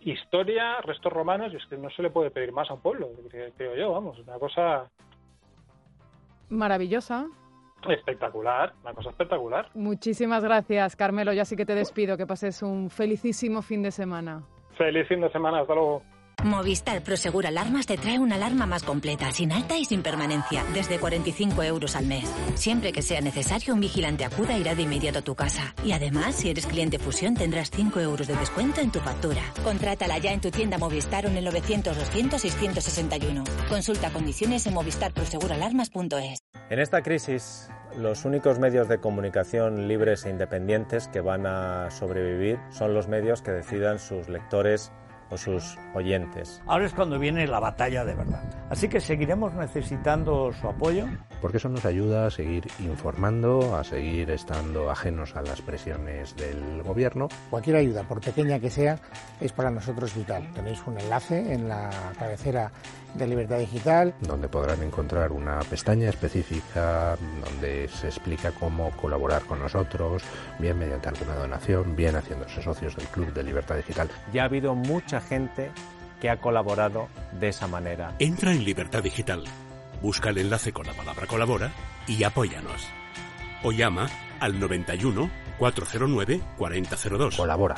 Historia, 0.00 0.80
restos 0.82 1.12
romanos, 1.12 1.52
y 1.52 1.56
es 1.56 1.66
que 1.66 1.76
no 1.76 1.90
se 1.90 2.02
le 2.02 2.10
puede 2.10 2.30
pedir 2.30 2.52
más 2.52 2.70
a 2.70 2.74
un 2.74 2.80
pueblo, 2.80 3.08
creo 3.56 3.76
yo, 3.76 3.92
vamos, 3.92 4.18
una 4.18 4.38
cosa... 4.38 4.88
Maravillosa. 6.50 7.26
Espectacular, 7.88 8.72
una 8.82 8.92
cosa 8.92 9.10
espectacular. 9.10 9.68
Muchísimas 9.74 10.42
gracias, 10.42 10.96
Carmelo. 10.96 11.32
Ya 11.32 11.44
sí 11.44 11.56
que 11.56 11.64
te 11.64 11.74
despido. 11.74 12.16
Que 12.16 12.26
pases 12.26 12.62
un 12.62 12.90
felicísimo 12.90 13.62
fin 13.62 13.82
de 13.82 13.90
semana. 13.92 14.42
Feliz 14.76 15.06
fin 15.06 15.20
de 15.20 15.30
semana, 15.30 15.60
hasta 15.60 15.74
luego. 15.74 16.02
Movistar 16.44 17.02
Prosegur 17.02 17.48
Alarmas 17.48 17.86
te 17.86 17.96
trae 17.96 18.20
una 18.20 18.36
alarma 18.36 18.64
más 18.64 18.84
completa, 18.84 19.32
sin 19.32 19.50
alta 19.50 19.76
y 19.76 19.84
sin 19.84 20.02
permanencia, 20.02 20.64
desde 20.72 21.00
45 21.00 21.64
euros 21.64 21.96
al 21.96 22.06
mes. 22.06 22.32
Siempre 22.54 22.92
que 22.92 23.02
sea 23.02 23.20
necesario, 23.20 23.74
un 23.74 23.80
vigilante 23.80 24.24
acuda 24.24 24.56
irá 24.56 24.76
de 24.76 24.82
inmediato 24.82 25.18
a 25.18 25.22
tu 25.22 25.34
casa. 25.34 25.74
Y 25.84 25.90
además, 25.90 26.36
si 26.36 26.50
eres 26.50 26.66
cliente 26.66 27.00
Fusión, 27.00 27.34
tendrás 27.34 27.72
5 27.72 27.98
euros 27.98 28.28
de 28.28 28.36
descuento 28.36 28.80
en 28.80 28.92
tu 28.92 29.00
factura. 29.00 29.42
Contrátala 29.64 30.16
ya 30.18 30.32
en 30.32 30.40
tu 30.40 30.52
tienda 30.52 30.78
Movistar 30.78 31.26
o 31.26 31.28
en 31.28 31.38
el 31.38 31.46
900-200-661. 31.48 33.42
Consulta 33.68 34.10
condiciones 34.10 34.64
en 34.68 34.74
movistarproseguralarmas.es. 34.74 36.38
En 36.70 36.78
esta 36.78 37.02
crisis, 37.02 37.68
los 37.96 38.24
únicos 38.24 38.60
medios 38.60 38.88
de 38.88 39.00
comunicación 39.00 39.88
libres 39.88 40.24
e 40.24 40.30
independientes 40.30 41.08
que 41.08 41.20
van 41.20 41.46
a 41.46 41.90
sobrevivir 41.90 42.60
son 42.70 42.94
los 42.94 43.08
medios 43.08 43.42
que 43.42 43.50
decidan 43.50 43.98
sus 43.98 44.28
lectores 44.28 44.92
o 45.30 45.36
sus 45.36 45.76
oyentes. 45.94 46.62
Ahora 46.66 46.86
es 46.86 46.92
cuando 46.92 47.18
viene 47.18 47.46
la 47.46 47.60
batalla 47.60 48.04
de 48.04 48.14
verdad. 48.14 48.42
Así 48.70 48.88
que 48.88 49.00
seguiremos 49.00 49.54
necesitando 49.54 50.52
su 50.52 50.68
apoyo. 50.68 51.06
Porque 51.40 51.58
eso 51.58 51.68
nos 51.68 51.84
ayuda 51.84 52.26
a 52.26 52.30
seguir 52.30 52.66
informando, 52.80 53.76
a 53.76 53.84
seguir 53.84 54.30
estando 54.30 54.90
ajenos 54.90 55.36
a 55.36 55.42
las 55.42 55.60
presiones 55.62 56.34
del 56.36 56.82
gobierno. 56.82 57.28
Cualquier 57.50 57.76
ayuda, 57.76 58.02
por 58.02 58.20
pequeña 58.20 58.58
que 58.58 58.70
sea, 58.70 58.98
es 59.40 59.52
para 59.52 59.70
nosotros 59.70 60.14
vital. 60.14 60.48
Tenéis 60.54 60.82
un 60.86 60.98
enlace 60.98 61.52
en 61.52 61.68
la 61.68 61.90
cabecera 62.18 62.72
de 63.14 63.26
Libertad 63.26 63.58
Digital. 63.58 64.14
Donde 64.20 64.48
podrán 64.48 64.82
encontrar 64.82 65.32
una 65.32 65.58
pestaña 65.60 66.08
específica 66.08 67.16
donde 67.44 67.88
se 67.88 68.08
explica 68.08 68.52
cómo 68.52 68.90
colaborar 68.92 69.42
con 69.42 69.60
nosotros, 69.60 70.22
bien 70.58 70.78
mediante 70.78 71.08
alguna 71.08 71.34
donación, 71.34 71.96
bien 71.96 72.16
haciéndose 72.16 72.62
socios 72.62 72.96
del 72.96 73.06
Club 73.06 73.32
de 73.32 73.42
Libertad 73.42 73.76
Digital. 73.76 74.08
Ya 74.32 74.42
ha 74.42 74.46
habido 74.46 74.74
mucha 74.74 75.20
gente 75.20 75.70
que 76.20 76.30
ha 76.30 76.40
colaborado 76.40 77.08
de 77.38 77.48
esa 77.48 77.66
manera. 77.66 78.14
Entra 78.18 78.52
en 78.52 78.64
Libertad 78.64 79.02
Digital, 79.02 79.44
busca 80.02 80.30
el 80.30 80.38
enlace 80.38 80.72
con 80.72 80.86
la 80.86 80.94
palabra 80.94 81.26
colabora 81.26 81.72
y 82.06 82.22
apóyanos. 82.24 82.88
O 83.62 83.72
llama 83.72 84.08
al 84.40 84.58
91 84.58 85.30
409 85.58 86.40
4002. 86.56 87.36
Colabora. 87.36 87.74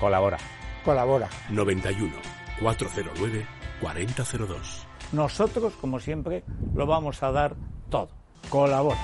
Colabora. 0.00 0.38
Colabora. 0.84 1.28
91 1.50 2.14
409 2.60 3.46
4002. 3.80 4.86
Nosotros, 5.12 5.74
como 5.80 6.00
siempre, 6.00 6.44
lo 6.74 6.86
vamos 6.86 7.22
a 7.22 7.32
dar 7.32 7.54
todo. 7.90 8.10
Colabora. 8.48 8.98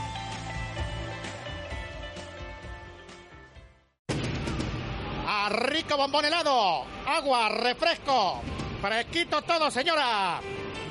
¡A 5.26 5.48
rico 5.48 5.96
bombón 5.96 6.24
helado! 6.24 6.84
¡Agua, 7.06 7.48
refresco! 7.48 8.42
¡Fresquito 8.80 9.42
todo, 9.42 9.70
señora! 9.70 10.40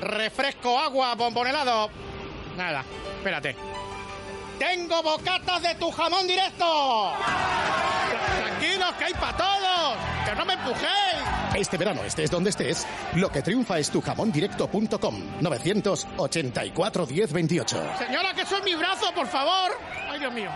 Refresco, 0.00 0.78
agua, 0.78 1.14
bombón 1.14 1.46
helado. 1.46 1.90
Nada, 2.56 2.84
espérate. 3.16 3.56
¡Tengo 4.58 5.02
bocatas 5.02 5.62
de 5.62 5.74
tu 5.74 5.90
jamón 5.90 6.26
directo! 6.26 7.12
¡Tranquilos, 8.38 8.94
que 8.98 9.04
hay 9.04 9.14
para 9.14 9.36
todos! 9.36 9.96
¡Que 10.24 10.34
no 10.34 10.44
me 10.44 10.54
empujéis! 10.54 11.34
Este 11.54 11.76
verano 11.76 12.02
estés 12.04 12.30
donde 12.30 12.50
estés, 12.50 12.86
lo 13.14 13.30
que 13.30 13.42
triunfa 13.42 13.78
es 13.78 13.90
tujamóndirecto.com 13.90 15.14
984 15.40 17.06
1028. 17.06 17.82
Señora, 17.98 18.34
que 18.34 18.42
es 18.42 18.64
mi 18.64 18.74
brazo, 18.74 19.12
por 19.14 19.26
favor. 19.26 19.72
¡Ay, 20.10 20.18
Dios 20.18 20.32
mío! 20.32 20.50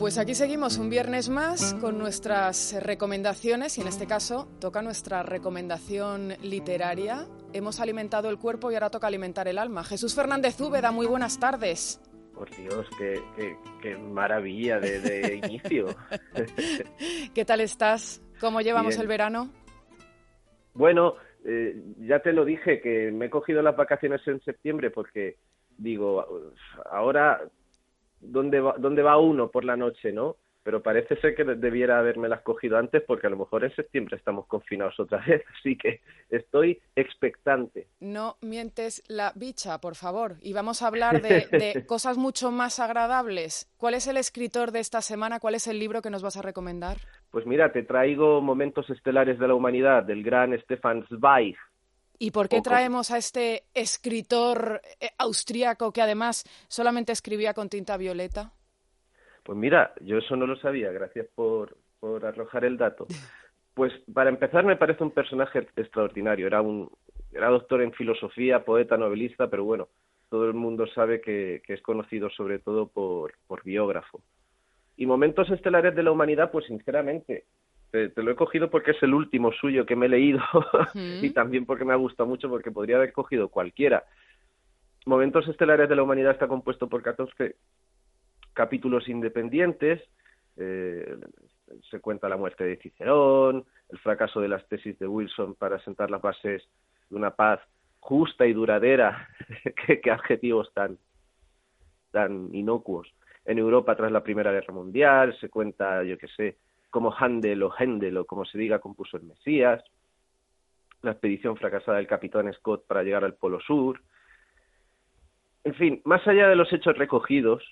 Pues 0.00 0.16
aquí 0.16 0.34
seguimos 0.34 0.78
un 0.78 0.88
viernes 0.88 1.28
más 1.28 1.74
con 1.74 1.98
nuestras 1.98 2.74
recomendaciones 2.82 3.76
y 3.76 3.82
en 3.82 3.86
este 3.86 4.06
caso 4.06 4.48
toca 4.58 4.80
nuestra 4.80 5.22
recomendación 5.22 6.30
literaria. 6.40 7.26
Hemos 7.52 7.80
alimentado 7.80 8.30
el 8.30 8.38
cuerpo 8.38 8.70
y 8.70 8.74
ahora 8.76 8.88
toca 8.88 9.08
alimentar 9.08 9.46
el 9.46 9.58
alma. 9.58 9.84
Jesús 9.84 10.14
Fernández 10.14 10.58
Úbeda, 10.58 10.90
muy 10.90 11.06
buenas 11.06 11.38
tardes. 11.38 12.00
Por 12.32 12.48
Dios, 12.48 12.88
qué, 12.96 13.20
qué, 13.36 13.54
qué 13.82 13.98
maravilla 13.98 14.80
de, 14.80 15.00
de 15.00 15.34
inicio. 15.44 15.88
¿Qué 17.34 17.44
tal 17.44 17.60
estás? 17.60 18.22
¿Cómo 18.40 18.62
llevamos 18.62 18.94
Bien. 18.94 19.02
el 19.02 19.06
verano? 19.06 19.50
Bueno, 20.72 21.16
eh, 21.44 21.76
ya 21.98 22.20
te 22.20 22.32
lo 22.32 22.46
dije, 22.46 22.80
que 22.80 23.12
me 23.12 23.26
he 23.26 23.30
cogido 23.30 23.60
las 23.60 23.76
vacaciones 23.76 24.26
en 24.26 24.40
septiembre 24.40 24.90
porque 24.90 25.36
digo, 25.76 26.24
ahora, 26.90 27.42
¿dónde 28.20 28.60
va, 28.60 28.74
dónde 28.78 29.02
va 29.02 29.18
uno 29.18 29.50
por 29.50 29.64
la 29.64 29.76
noche, 29.76 30.12
no? 30.12 30.36
Pero 30.62 30.82
parece 30.82 31.16
ser 31.16 31.34
que 31.34 31.44
debiera 31.44 31.98
haberme 31.98 32.28
las 32.28 32.42
cogido 32.42 32.76
antes 32.76 33.02
porque 33.02 33.26
a 33.26 33.30
lo 33.30 33.38
mejor 33.38 33.64
en 33.64 33.74
septiembre 33.74 34.16
estamos 34.16 34.46
confinados 34.46 35.00
otra 35.00 35.18
vez, 35.26 35.42
así 35.58 35.76
que 35.76 36.00
estoy 36.28 36.78
expectante. 36.94 37.88
No 38.00 38.36
mientes 38.42 39.02
la 39.08 39.32
bicha, 39.34 39.80
por 39.80 39.94
favor. 39.94 40.36
Y 40.42 40.52
vamos 40.52 40.82
a 40.82 40.88
hablar 40.88 41.22
de, 41.22 41.46
de 41.50 41.86
cosas 41.86 42.18
mucho 42.18 42.50
más 42.50 42.78
agradables. 42.78 43.72
¿Cuál 43.78 43.94
es 43.94 44.06
el 44.06 44.18
escritor 44.18 44.70
de 44.70 44.80
esta 44.80 45.00
semana? 45.00 45.40
¿Cuál 45.40 45.54
es 45.54 45.66
el 45.66 45.78
libro 45.78 46.02
que 46.02 46.10
nos 46.10 46.22
vas 46.22 46.36
a 46.36 46.42
recomendar? 46.42 46.98
Pues 47.30 47.46
mira, 47.46 47.72
te 47.72 47.82
traigo 47.82 48.42
Momentos 48.42 48.90
Estelares 48.90 49.38
de 49.38 49.48
la 49.48 49.54
Humanidad 49.54 50.02
del 50.02 50.22
gran 50.22 50.58
Stefan 50.60 51.06
Zweig. 51.06 51.56
¿Y 52.22 52.32
por 52.32 52.50
qué 52.50 52.60
traemos 52.60 53.10
a 53.10 53.16
este 53.16 53.62
escritor 53.72 54.82
eh, 55.00 55.08
austríaco 55.16 55.90
que 55.90 56.02
además 56.02 56.44
solamente 56.68 57.12
escribía 57.12 57.54
con 57.54 57.70
tinta 57.70 57.96
violeta? 57.96 58.52
Pues 59.42 59.56
mira, 59.56 59.94
yo 60.02 60.18
eso 60.18 60.36
no 60.36 60.46
lo 60.46 60.54
sabía, 60.56 60.92
gracias 60.92 61.26
por, 61.34 61.78
por 61.98 62.26
arrojar 62.26 62.64
el 62.64 62.76
dato. 62.76 63.06
Pues 63.72 63.92
para 64.12 64.28
empezar 64.28 64.64
me 64.64 64.76
parece 64.76 65.04
un 65.04 65.12
personaje 65.12 65.60
extraordinario, 65.76 66.48
era 66.48 66.60
un 66.60 66.90
era 67.32 67.48
doctor 67.48 67.80
en 67.80 67.92
filosofía, 67.92 68.64
poeta, 68.64 68.96
novelista, 68.98 69.48
pero 69.48 69.64
bueno, 69.64 69.88
todo 70.28 70.46
el 70.46 70.54
mundo 70.54 70.86
sabe 70.88 71.20
que, 71.20 71.62
que 71.64 71.74
es 71.74 71.80
conocido 71.80 72.28
sobre 72.30 72.58
todo 72.58 72.88
por, 72.88 73.32
por 73.46 73.62
biógrafo. 73.62 74.20
Y 74.96 75.06
Momentos 75.06 75.48
Estelares 75.50 75.94
de 75.94 76.02
la 76.02 76.10
Humanidad, 76.10 76.50
pues 76.50 76.66
sinceramente, 76.66 77.44
te, 77.90 78.08
te 78.08 78.22
lo 78.22 78.30
he 78.30 78.36
cogido 78.36 78.70
porque 78.70 78.92
es 78.92 79.02
el 79.02 79.14
último 79.14 79.52
suyo 79.52 79.86
que 79.86 79.96
me 79.96 80.06
he 80.06 80.08
leído 80.08 80.40
y 80.94 81.30
también 81.30 81.66
porque 81.66 81.84
me 81.84 81.92
ha 81.92 81.96
gustado 81.96 82.28
mucho 82.28 82.48
porque 82.48 82.70
podría 82.70 82.96
haber 82.96 83.12
cogido 83.12 83.48
cualquiera. 83.48 84.04
Momentos 85.06 85.48
Estelares 85.48 85.88
de 85.88 85.96
la 85.96 86.02
Humanidad 86.02 86.32
está 86.32 86.46
compuesto 86.46 86.88
por 86.88 87.02
14 87.02 87.56
capítulos 88.52 89.08
independientes. 89.08 90.02
eh, 90.56 91.16
se 91.88 92.00
cuenta 92.00 92.28
la 92.28 92.36
muerte 92.36 92.64
de 92.64 92.76
Cicerón, 92.78 93.64
el 93.90 93.98
fracaso 93.98 94.40
de 94.40 94.48
las 94.48 94.66
tesis 94.68 94.98
de 94.98 95.06
Wilson 95.06 95.54
para 95.54 95.78
sentar 95.84 96.10
las 96.10 96.20
bases 96.20 96.68
de 97.08 97.16
una 97.16 97.30
paz 97.30 97.60
justa 98.00 98.46
y 98.46 98.52
duradera. 98.52 99.28
¿Qué, 99.86 100.00
qué 100.00 100.10
adjetivos 100.10 100.72
tan, 100.74 100.98
tan 102.10 102.54
inocuos. 102.54 103.12
En 103.44 103.58
Europa 103.58 103.96
tras 103.96 104.12
la 104.12 104.22
Primera 104.22 104.52
Guerra 104.52 104.74
Mundial 104.74 105.36
se 105.40 105.48
cuenta, 105.48 106.02
yo 106.02 106.18
qué 106.18 106.28
sé, 106.28 106.56
cómo 106.90 107.14
Handel 107.16 107.62
o 107.62 107.72
Händel 107.76 108.18
o 108.18 108.24
como 108.26 108.44
se 108.44 108.58
diga 108.58 108.80
compuso 108.80 109.16
el 109.16 109.24
Mesías, 109.24 109.82
la 111.02 111.12
expedición 111.12 111.56
fracasada 111.56 111.96
del 111.96 112.06
capitán 112.06 112.52
Scott 112.52 112.86
para 112.86 113.02
llegar 113.02 113.24
al 113.24 113.34
Polo 113.34 113.60
Sur. 113.60 114.00
En 115.64 115.74
fin, 115.74 116.02
más 116.04 116.26
allá 116.26 116.48
de 116.48 116.56
los 116.56 116.72
hechos 116.72 116.96
recogidos, 116.96 117.62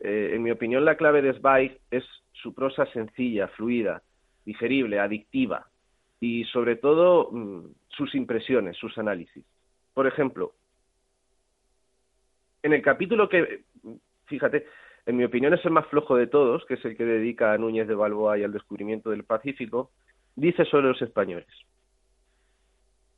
eh, 0.00 0.32
en 0.34 0.42
mi 0.42 0.50
opinión 0.50 0.84
la 0.84 0.96
clave 0.96 1.22
de 1.22 1.34
Zweig 1.34 1.78
es 1.90 2.04
su 2.32 2.54
prosa 2.54 2.86
sencilla, 2.86 3.48
fluida, 3.48 4.02
digerible, 4.44 4.98
adictiva 4.98 5.68
y 6.20 6.44
sobre 6.46 6.76
todo 6.76 7.30
mm, 7.30 7.66
sus 7.88 8.14
impresiones, 8.14 8.76
sus 8.76 8.96
análisis. 8.98 9.44
Por 9.94 10.06
ejemplo, 10.06 10.54
en 12.62 12.72
el 12.72 12.82
capítulo 12.82 13.28
que, 13.28 13.64
fíjate, 14.26 14.66
en 15.06 15.16
mi 15.16 15.24
opinión 15.24 15.52
es 15.54 15.64
el 15.64 15.72
más 15.72 15.86
flojo 15.86 16.16
de 16.16 16.26
todos, 16.26 16.64
que 16.66 16.74
es 16.74 16.84
el 16.84 16.96
que 16.96 17.04
dedica 17.04 17.52
a 17.52 17.58
Núñez 17.58 17.88
de 17.88 17.94
Balboa 17.94 18.38
y 18.38 18.44
al 18.44 18.52
descubrimiento 18.52 19.10
del 19.10 19.24
Pacífico, 19.24 19.90
dice 20.36 20.64
sobre 20.64 20.88
los 20.88 21.02
españoles. 21.02 21.48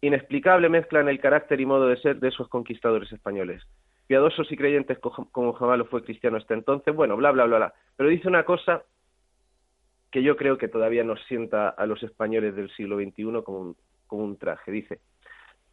Inexplicable 0.01 0.69
mezclan 0.69 1.09
el 1.09 1.21
carácter 1.21 1.61
y 1.61 1.67
modo 1.67 1.89
de 1.89 1.97
ser 1.97 2.21
de 2.21 2.29
esos 2.29 2.49
conquistadores 2.49 3.11
españoles. 3.13 3.63
Piadosos 4.07 4.51
y 4.53 4.57
creyentes 4.57 4.99
co- 4.99 5.29
como 5.33 5.55
jamás 5.55 5.79
lo 5.79 5.87
fue 5.87 6.05
cristiano 6.05 6.37
hasta 6.37 6.53
entonces, 6.55 6.95
bueno, 6.95 7.17
bla, 7.17 7.31
bla, 7.33 7.45
bla, 7.45 7.57
bla. 7.57 7.75
Pero 7.97 8.11
dice 8.11 8.29
una 8.29 8.45
cosa 8.45 8.83
que 10.11 10.23
yo 10.23 10.37
creo 10.37 10.59
que 10.59 10.69
todavía 10.69 11.05
nos 11.05 11.23
sienta 11.25 11.71
a 11.71 11.87
los 11.87 12.03
españoles 12.03 12.55
del 12.55 12.71
siglo 12.73 12.97
XXI 12.99 13.43
como 13.43 13.59
un, 13.61 13.77
como 14.07 14.25
un 14.25 14.37
traje. 14.37 14.71
Dice, 14.71 15.01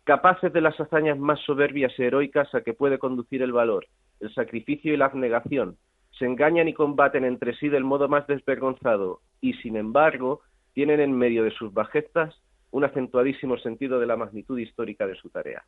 capaces 0.06 0.52
de 0.54 0.62
las 0.62 0.80
hazañas 0.80 1.20
más 1.20 1.40
soberbias 1.42 1.94
y 2.00 2.04
heroicas 2.04 2.54
a 2.56 2.62
que 2.62 2.74
puede 2.74 2.98
conducir 3.00 3.42
el 3.42 3.52
valor, 3.52 3.86
el 4.22 4.34
sacrificio 4.34 4.94
y 4.94 4.98
la 4.98 5.06
abnegación, 5.08 5.78
se 6.22 6.28
engañan 6.28 6.68
y 6.68 6.74
combaten 6.76 7.26
entre 7.26 7.56
sí 7.56 7.68
del 7.68 7.84
modo 7.84 8.08
más 8.08 8.28
desvergonzado 8.28 9.22
y, 9.42 9.54
sin 9.56 9.76
embargo, 9.76 10.42
tienen 10.74 11.00
en 11.00 11.18
medio 11.18 11.44
de 11.44 11.50
sus 11.50 11.74
bajezas 11.74 12.40
un 12.70 12.84
acentuadísimo 12.84 13.58
sentido 13.58 14.00
de 14.00 14.06
la 14.06 14.16
magnitud 14.16 14.60
histórica 14.60 15.08
de 15.08 15.16
su 15.16 15.32
tarea. 15.32 15.64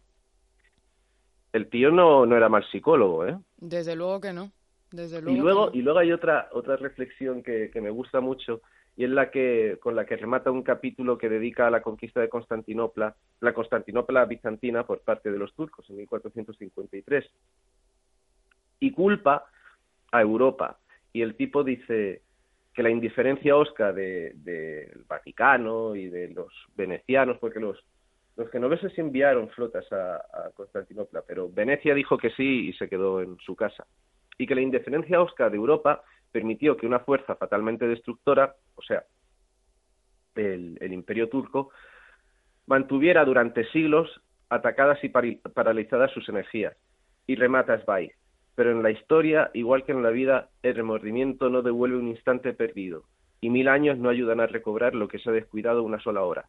El 1.54 1.70
tío 1.72 1.89
no, 1.89 2.28
no 2.28 2.38
era 2.38 2.50
mal 2.50 2.63
psicólogo, 2.72 3.26
¿eh? 3.26 3.36
Desde 3.58 3.96
luego 3.96 4.22
que 4.22 4.32
no. 4.32 4.52
Desde 4.92 5.18
Y 5.18 5.22
luego. 5.22 5.42
luego, 5.42 5.72
que 5.72 5.78
y 5.80 5.82
luego 5.82 6.00
hay 6.00 6.12
otra, 6.12 6.50
otra 6.52 6.76
reflexión 6.76 7.42
que, 7.42 7.72
que 7.74 7.82
me 7.82 7.89
gusta 7.89 8.22
mucho 8.22 8.62
y 8.96 9.06
es 9.06 9.10
la 9.10 9.32
que, 9.32 9.80
con 9.82 9.96
la 9.96 10.06
que 10.06 10.18
remata 10.18 10.52
un 10.52 10.62
capítulo 10.62 11.18
que 11.18 11.30
dedica 11.30 11.66
a 11.66 11.72
la 11.72 11.82
conquista 11.82 12.22
de 12.22 12.30
Constantinopla, 12.30 13.16
la 13.39 13.54
Constantinopla 13.56 14.26
bizantina 14.26 14.86
por 14.86 15.02
parte 15.02 15.32
de 15.32 15.39
los 15.39 15.52
turcos 15.56 15.89
en 15.89 15.98
1453. 15.98 17.26
Y 18.82 18.92
culpa 18.92 19.46
a 20.13 20.21
Europa. 20.21 20.78
Y 21.12 21.21
el 21.21 21.36
tipo 21.36 21.63
dice 21.63 22.21
que 22.73 22.84
la 22.84 22.89
indiferencia 22.89 23.56
osca 23.56 23.91
del 23.91 24.43
de, 24.43 24.88
del 24.88 25.04
Vaticano 25.08 25.95
y 25.95 26.08
de 26.08 26.30
los 26.30 26.52
venecianos, 26.76 27.38
porque 27.39 27.60
los, 27.60 27.84
los 28.38 28.49
genoveses 28.49 28.97
enviaron 28.97 29.49
flotas 29.49 29.86
a, 29.91 30.21
Constantinopla, 30.56 31.23
pero 31.28 31.49
Venecia 31.49 31.93
dijo 31.93 32.17
que 32.17 32.30
sí 32.32 32.69
y 32.69 32.73
se 32.73 32.88
quedó 32.88 33.21
en 33.21 33.38
su 33.39 33.56
casa 33.56 33.86
y 34.38 34.47
que 34.47 34.56
la 34.56 34.62
indiferencia 34.62 35.21
osca 35.21 35.49
de 35.49 35.58
Europa 35.58 36.04
permitió 36.32 36.78
que 36.78 36.88
una 36.88 36.99
fuerza 36.99 37.36
fatalmente 37.36 37.88
destructora, 37.88 38.56
o 38.76 38.82
sea, 38.82 39.04
el, 40.36 40.78
el 40.80 40.93
imperio 40.93 41.30
turco, 41.30 41.69
mantuviera 42.65 43.26
durante 43.26 43.65
siglos 43.71 44.10
atacadas 44.49 45.04
y 45.04 45.10
paralizadas 45.10 46.12
sus 46.12 46.28
energías. 46.30 46.76
Y 47.28 47.36
remata 47.36 47.80
Zweig. 47.84 48.13
Pero 48.56 48.72
en 48.72 48.84
la 48.84 48.92
historia, 48.92 49.50
igual 49.54 49.84
que 49.84 49.92
en 49.92 50.04
la 50.04 50.10
vida, 50.10 50.50
el 50.62 50.76
remordimiento 50.76 51.50
no 51.50 51.62
devuelve 51.62 51.98
un 51.98 52.08
instante 52.08 52.54
perdido, 52.54 53.04
y 53.42 53.50
mil 53.50 53.68
años 53.68 53.98
no 53.98 54.10
ayudan 54.10 54.39
a 54.39 54.48
recobrar 54.48 54.94
lo 54.94 55.08
que 55.08 55.20
se 55.20 55.30
ha 55.30 55.34
descuidado 55.34 55.84
una 55.84 56.00
sola 56.02 56.24
hora. 56.24 56.48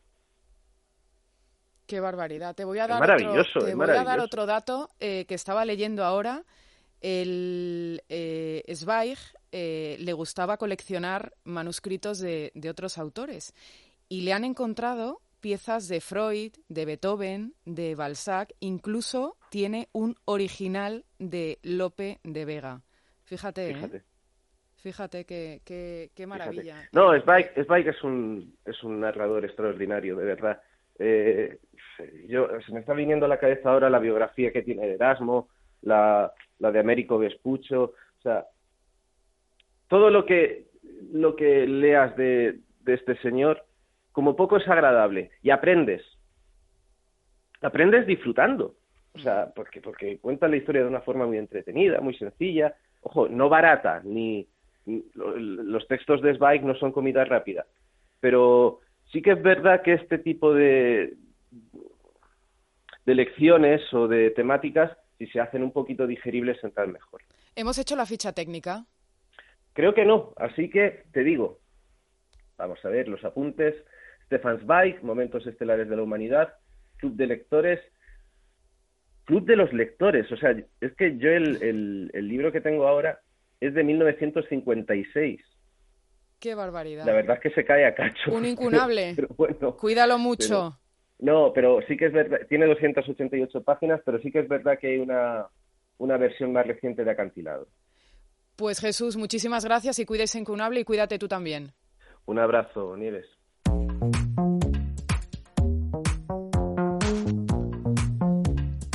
Qué 1.87 2.01
barbaridad. 2.01 2.55
Te 2.55 2.65
voy 2.65 2.79
a 2.79 2.87
dar, 2.87 3.01
maravilloso, 3.01 3.59
otro, 3.59 3.67
te 3.67 3.75
voy 3.75 3.91
a 3.91 4.05
dar 4.05 4.21
otro 4.21 4.47
dato 4.47 4.89
eh, 5.01 5.27
que 5.27 5.35
estaba 5.35 5.65
leyendo 5.65 6.05
ahora. 6.05 6.45
El 7.01 8.03
eh, 8.09 8.63
Zweig 8.75 9.19
eh, 9.53 9.97
le 10.01 10.13
gustaba 10.15 10.57
coleccionar 10.57 11.35
manuscritos 11.45 12.19
de, 12.19 12.53
de 12.55 12.71
otros 12.71 12.97
autores 12.97 13.55
y 14.09 14.23
le 14.23 14.33
han 14.33 14.45
encontrado 14.45 15.21
piezas 15.45 15.89
de 15.89 16.01
Freud, 16.01 16.53
de 16.71 16.87
Beethoven, 16.87 17.53
de 17.67 17.95
Balzac, 17.95 18.55
incluso 18.61 19.37
tiene 19.51 19.89
un 19.93 20.17
original 20.25 21.05
de 21.19 21.59
Lope 21.63 22.19
de 22.25 22.47
Vega. 22.47 22.81
Fíjate, 23.25 23.69
¿eh? 23.69 23.75
Fíjate. 23.75 24.03
Fíjate 24.77 25.27
qué, 25.27 25.61
qué, 25.63 26.11
qué 26.15 26.27
maravilla. 26.27 26.77
Fíjate. 26.77 26.89
No, 26.95 27.15
Spike, 27.15 27.61
Spike 27.61 27.91
es 27.91 28.03
un, 28.03 28.57
es 28.65 28.83
un 28.83 29.01
narrador 29.01 29.45
extraordinario, 29.45 30.17
de 30.17 30.25
verdad. 30.25 30.63
Eh, 30.99 31.59
yo, 32.27 32.49
se 32.65 32.73
me 32.73 32.81
está 32.81 32.95
viniendo 32.95 33.27
a 33.27 33.29
la 33.29 33.39
cabeza 33.39 33.71
ahora 33.71 33.91
la 33.91 33.99
biografía 33.99 34.51
que 34.51 34.63
tiene 34.63 34.87
de 34.87 34.95
Erasmo, 34.95 35.51
la, 35.83 36.33
la 36.59 36.73
de 36.73 36.79
Américo 36.79 37.19
Vespucho, 37.19 37.93
o 38.19 38.23
sea, 38.23 38.47
todo 39.89 40.09
lo 40.09 40.25
que, 40.25 40.69
lo 41.13 41.37
que 41.37 41.67
leas 41.67 42.17
de, 42.17 42.61
de 42.81 42.95
este 42.95 43.21
señor, 43.21 43.63
como 44.15 44.37
poco 44.37 44.59
es 44.59 44.69
agradable, 44.69 45.33
y 45.43 45.51
aprendes. 45.51 46.01
Aprendes 47.61 48.07
disfrutando. 48.07 48.77
O 49.13 49.19
sea, 49.19 49.53
porque, 49.55 49.81
porque 49.81 50.19
cuenta 50.19 50.47
la 50.47 50.57
historia 50.57 50.83
de 50.83 50.89
una 50.89 51.01
forma 51.01 51.27
muy 51.27 51.37
entretenida, 51.37 52.01
muy 52.01 52.15
sencilla, 52.15 52.77
ojo, 53.03 53.29
no 53.29 53.49
barata, 53.49 54.03
ni, 54.05 54.47
los 54.87 55.87
textos 55.89 56.23
de 56.23 56.37
Zweig 56.37 56.63
no 56.63 56.77
son 56.77 56.93
comida 56.93 57.25
rápida, 57.25 57.67
pero 58.21 58.79
sí 59.11 59.21
que 59.21 59.33
es 59.33 59.43
verdad 59.43 59.83
que 59.83 59.95
este 59.95 60.19
tipo 60.19 60.55
de, 60.55 61.15
de 63.05 63.15
lecciones 63.17 63.83
o 63.93 64.07
de 64.07 64.31
temáticas, 64.31 64.97
si 65.19 65.27
se 65.27 65.41
hacen 65.41 65.65
un 65.65 65.73
poquito 65.73 66.07
digeribles, 66.07 66.63
entran 66.63 66.93
mejor. 66.93 67.23
¿Hemos 67.57 67.79
hecho 67.79 67.97
la 67.97 68.07
ficha 68.07 68.33
técnica? 68.33 68.85
Creo 69.73 69.93
que 69.93 70.05
no, 70.05 70.35
así 70.37 70.71
que 70.71 71.03
te 71.13 71.25
digo, 71.25 71.59
vamos 72.57 72.85
a 72.85 72.89
ver 72.89 73.09
los 73.09 73.25
apuntes. 73.25 73.75
Stefan 74.27 74.61
Zweig, 74.61 75.03
Momentos 75.03 75.47
Estelares 75.47 75.89
de 75.89 75.97
la 75.97 76.03
Humanidad, 76.03 76.55
Club 76.97 77.15
de 77.17 77.27
Lectores, 77.27 77.81
Club 79.25 79.45
de 79.47 79.57
los 79.57 79.73
Lectores. 79.73 80.31
O 80.33 80.37
sea, 80.37 80.55
es 80.81 80.95
que 80.97 81.17
yo 81.19 81.31
el, 81.31 81.63
el, 81.63 82.11
el 82.13 82.29
libro 82.29 82.53
que 82.53 82.61
tengo 82.61 82.87
ahora 82.87 83.21
es 83.61 83.75
de 83.75 83.85
1956. 83.85 85.41
Qué 86.41 86.55
barbaridad. 86.55 87.07
La 87.07 87.13
verdad 87.13 87.37
es 87.37 87.43
que 87.43 87.51
se 87.51 87.65
cae 87.65 87.87
a 87.87 87.95
cacho. 87.95 88.33
Un 88.33 88.45
incunable. 88.47 89.15
Pero 89.17 89.29
bueno, 89.37 89.77
Cuídalo 89.77 90.19
mucho. 90.19 90.79
no, 91.21 91.53
pero 91.55 91.81
sí 91.89 91.97
que 91.97 92.07
es 92.07 92.13
verdad, 92.13 92.41
tiene 92.49 92.67
288 92.67 93.63
páginas, 93.63 94.01
pero 94.05 94.19
sí 94.21 94.31
que 94.31 94.41
es 94.41 94.49
verdad 94.49 94.79
que 94.79 94.89
hay 94.89 94.99
una, 94.99 95.47
una 95.99 96.17
versión 96.19 96.53
más 96.53 96.67
reciente 96.67 97.05
de 97.05 97.11
acantilado. 97.11 97.67
Pues 98.57 98.81
Jesús, 98.81 99.17
muchísimas 99.17 99.65
gracias 99.65 99.99
y 99.99 100.05
cuídese 100.07 100.39
incunable 100.39 100.81
y 100.81 100.85
cuídate 100.85 101.19
tú 101.19 101.27
también. 101.29 101.73
Un 102.27 102.39
abrazo, 102.39 102.97
Nieves. 102.97 103.27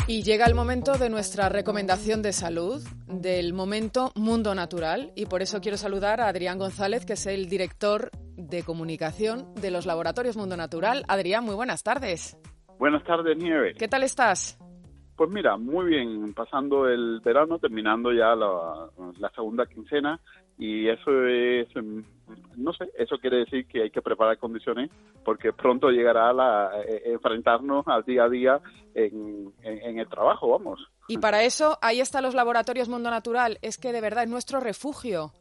Y 0.10 0.24
llega 0.24 0.48
el 0.48 0.56
momento 0.56 0.94
de 0.94 1.08
nuestra 1.08 1.50
recomendación 1.50 2.24
de 2.24 2.34
salud, 2.34 2.82
del 3.06 3.54
momento 3.54 4.12
Mundo 4.16 4.56
Natural, 4.56 5.12
y 5.16 5.28
por 5.28 5.44
eso 5.44 5.62
quiero 5.62 5.78
saludar 5.78 6.20
a 6.20 6.30
Adrián 6.30 6.58
González, 6.58 7.06
que 7.06 7.14
es 7.14 7.28
el 7.28 7.48
director 7.48 8.10
de 8.36 8.64
comunicación 8.64 9.54
de 9.54 9.70
los 9.70 9.86
laboratorios 9.86 10.36
Mundo 10.36 10.58
Natural. 10.58 11.04
Adrián, 11.08 11.46
muy 11.46 11.54
buenas 11.54 11.84
tardes. 11.84 12.40
Buenas 12.80 13.04
tardes, 13.04 13.38
Nieves. 13.38 13.78
¿Qué 13.78 13.88
tal 13.88 14.02
estás? 14.02 14.58
Pues 15.16 15.30
mira, 15.30 15.58
muy 15.58 15.86
bien, 15.86 16.34
pasando 16.34 16.88
el 16.88 17.22
verano, 17.24 17.60
terminando 17.60 18.12
ya 18.12 18.34
la, 18.36 18.90
la 19.20 19.30
segunda 19.36 19.68
quincena 19.68 20.20
y 20.60 20.90
eso 20.90 21.26
es, 21.26 21.68
mm, 21.74 22.02
no 22.58 22.74
sé, 22.74 22.92
eso 22.98 23.18
quiere 23.18 23.38
decir 23.38 23.66
que 23.66 23.84
hay 23.84 23.90
que 23.90 24.02
preparar 24.02 24.38
condiciones 24.38 24.92
porque 25.24 25.54
pronto 25.54 25.90
llegará 25.90 26.32
la, 26.34 26.72
eh, 26.86 27.04
enfrentarnos 27.06 27.88
al 27.88 28.04
día 28.04 28.26
a 28.26 28.30
día 28.30 28.60
en, 28.94 29.52
en, 29.64 29.78
en 29.82 30.00
el 30.00 30.08
trabajo, 30.08 30.50
vamos. 30.50 30.86
Y 31.08 31.18
para 31.18 31.44
eso, 31.44 31.78
ahí 31.82 32.02
están 32.02 32.24
los 32.24 32.36
laboratorios 32.36 32.90
Mundo 32.90 33.10
Natural. 33.10 33.58
Es 33.62 33.78
que 33.78 33.92
de 33.92 34.02
verdad 34.02 34.26
es 34.26 34.30
nuestro 34.30 34.60
refugio. 34.60 35.32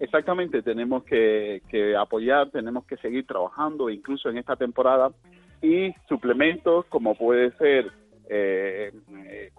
Exactamente, 0.00 0.62
tenemos 0.62 1.02
que, 1.04 1.62
que 1.68 1.96
apoyar, 1.96 2.50
tenemos 2.50 2.86
que 2.86 2.96
seguir 2.98 3.26
trabajando, 3.26 3.90
incluso 3.90 4.28
en 4.28 4.38
esta 4.38 4.54
temporada, 4.54 5.10
y 5.60 5.92
suplementos 6.08 6.86
como 6.86 7.16
puede 7.16 7.50
ser 7.56 7.92
eh, 8.30 8.92
eh, 8.92 8.92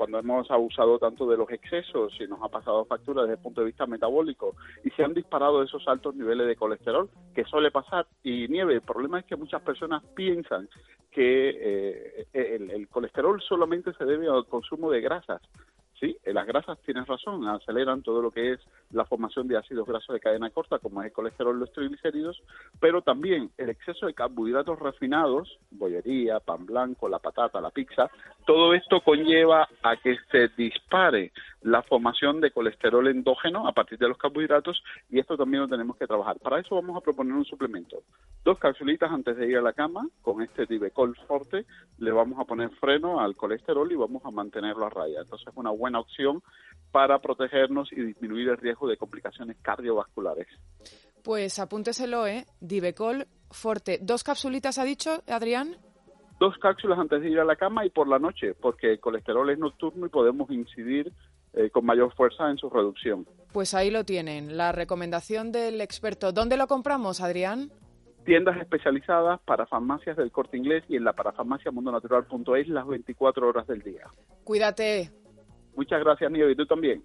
cuando 0.09 0.19
hemos 0.19 0.51
abusado 0.51 0.97
tanto 0.97 1.27
de 1.27 1.37
los 1.37 1.49
excesos 1.51 2.13
y 2.19 2.27
nos 2.27 2.41
ha 2.41 2.49
pasado 2.49 2.85
factura 2.85 3.21
desde 3.21 3.35
el 3.35 3.41
punto 3.41 3.61
de 3.61 3.67
vista 3.67 3.85
metabólico 3.85 4.55
y 4.83 4.89
se 4.91 5.03
han 5.03 5.13
disparado 5.13 5.61
esos 5.61 5.87
altos 5.87 6.15
niveles 6.15 6.47
de 6.47 6.55
colesterol 6.55 7.09
que 7.35 7.43
suele 7.45 7.71
pasar. 7.71 8.07
Y 8.23 8.47
nieve 8.47 8.73
el 8.73 8.81
problema 8.81 9.19
es 9.19 9.25
que 9.25 9.35
muchas 9.35 9.61
personas 9.61 10.03
piensan 10.15 10.67
que 11.11 11.49
eh, 11.49 12.27
el, 12.33 12.71
el 12.71 12.87
colesterol 12.87 13.41
solamente 13.41 13.93
se 13.93 14.05
debe 14.05 14.27
al 14.27 14.45
consumo 14.45 14.89
de 14.91 15.01
grasas 15.01 15.41
Sí, 15.99 16.15
las 16.25 16.47
grasas, 16.47 16.79
tienes 16.85 17.05
razón, 17.07 17.45
aceleran 17.45 18.01
todo 18.03 18.21
lo 18.21 18.31
que 18.31 18.53
es 18.53 18.59
la 18.91 19.03
formación 19.03 19.49
de 19.49 19.57
ácidos 19.57 19.85
grasos 19.85 20.13
de 20.13 20.21
cadena 20.21 20.49
corta, 20.49 20.79
como 20.79 21.01
es 21.01 21.07
el 21.07 21.13
colesterol, 21.13 21.59
los 21.59 21.73
triglicéridos, 21.73 22.41
pero 22.79 23.01
también 23.01 23.51
el 23.57 23.69
exceso 23.69 24.05
de 24.05 24.13
carbohidratos 24.13 24.79
refinados, 24.79 25.59
bollería, 25.71 26.39
pan 26.39 26.65
blanco, 26.65 27.09
la 27.09 27.19
patata, 27.19 27.59
la 27.59 27.71
pizza, 27.71 28.09
todo 28.45 28.73
esto 28.73 29.01
conlleva 29.01 29.67
a 29.83 29.97
que 29.97 30.15
se 30.31 30.47
dispare 30.55 31.33
la 31.61 31.83
formación 31.83 32.39
de 32.39 32.51
colesterol 32.51 33.07
endógeno 33.07 33.67
a 33.67 33.73
partir 33.73 33.97
de 33.97 34.07
los 34.07 34.17
carbohidratos 34.17 34.81
y 35.09 35.19
esto 35.19 35.35
también 35.35 35.63
lo 35.63 35.67
tenemos 35.67 35.97
que 35.97 36.07
trabajar. 36.07 36.39
Para 36.39 36.59
eso 36.59 36.75
vamos 36.75 36.95
a 36.95 37.01
proponer 37.01 37.33
un 37.33 37.45
suplemento. 37.45 38.03
Dos 38.45 38.57
capsulitas 38.57 39.11
antes 39.11 39.35
de 39.35 39.47
ir 39.47 39.57
a 39.57 39.61
la 39.61 39.73
cama, 39.73 40.07
con 40.21 40.41
este 40.41 40.65
Divecol 40.65 41.15
Forte, 41.27 41.65
le 41.97 42.11
vamos 42.11 42.39
a 42.39 42.45
poner 42.45 42.69
freno 42.79 43.19
al 43.19 43.35
colesterol 43.35 43.91
y 43.91 43.95
vamos 43.95 44.23
a 44.25 44.31
mantenerlo 44.31 44.85
a 44.85 44.89
raya. 44.89 45.21
Entonces 45.21 45.47
es 45.47 45.57
una 45.57 45.71
buena 45.71 45.88
opción 45.95 46.43
para 46.91 47.19
protegernos 47.19 47.91
y 47.91 48.01
disminuir 48.01 48.49
el 48.49 48.57
riesgo 48.57 48.87
de 48.87 48.97
complicaciones 48.97 49.57
cardiovasculares. 49.61 50.47
Pues 51.23 51.59
apúnteselo, 51.59 52.27
¿eh? 52.27 52.45
Divecol 52.59 53.27
Forte. 53.51 53.99
¿Dos 54.01 54.23
capsulitas 54.23 54.77
ha 54.77 54.83
dicho, 54.83 55.23
Adrián? 55.27 55.75
Dos 56.39 56.57
cápsulas 56.57 56.97
antes 56.97 57.21
de 57.21 57.29
ir 57.29 57.39
a 57.39 57.45
la 57.45 57.55
cama 57.55 57.85
y 57.85 57.89
por 57.89 58.07
la 58.07 58.19
noche, 58.19 58.53
porque 58.53 58.93
el 58.93 58.99
colesterol 58.99 59.49
es 59.49 59.59
nocturno 59.59 60.05
y 60.05 60.09
podemos 60.09 60.49
incidir 60.49 61.11
eh, 61.53 61.69
con 61.69 61.85
mayor 61.85 62.13
fuerza 62.15 62.49
en 62.49 62.57
su 62.57 62.69
reducción. 62.69 63.27
Pues 63.51 63.73
ahí 63.73 63.91
lo 63.91 64.05
tienen, 64.05 64.55
la 64.55 64.71
recomendación 64.71 65.51
del 65.51 65.81
experto. 65.81 66.31
¿Dónde 66.31 66.55
lo 66.55 66.67
compramos, 66.67 67.21
Adrián? 67.21 67.71
Tiendas 68.23 68.57
especializadas 68.57 69.41
para 69.41 69.65
farmacias 69.65 70.15
del 70.15 70.31
corte 70.31 70.57
inglés 70.57 70.83
y 70.87 70.95
en 70.95 71.03
la 71.03 71.13
parafarmaciamundonatural.es 71.13 72.67
las 72.67 72.87
24 72.87 73.47
horas 73.47 73.67
del 73.67 73.81
día. 73.81 74.07
Cuídate. 74.43 75.11
Muchas 75.75 76.03
gracias, 76.03 76.31
Nío, 76.31 76.49
y 76.49 76.55
tú 76.55 76.65
también. 76.65 77.03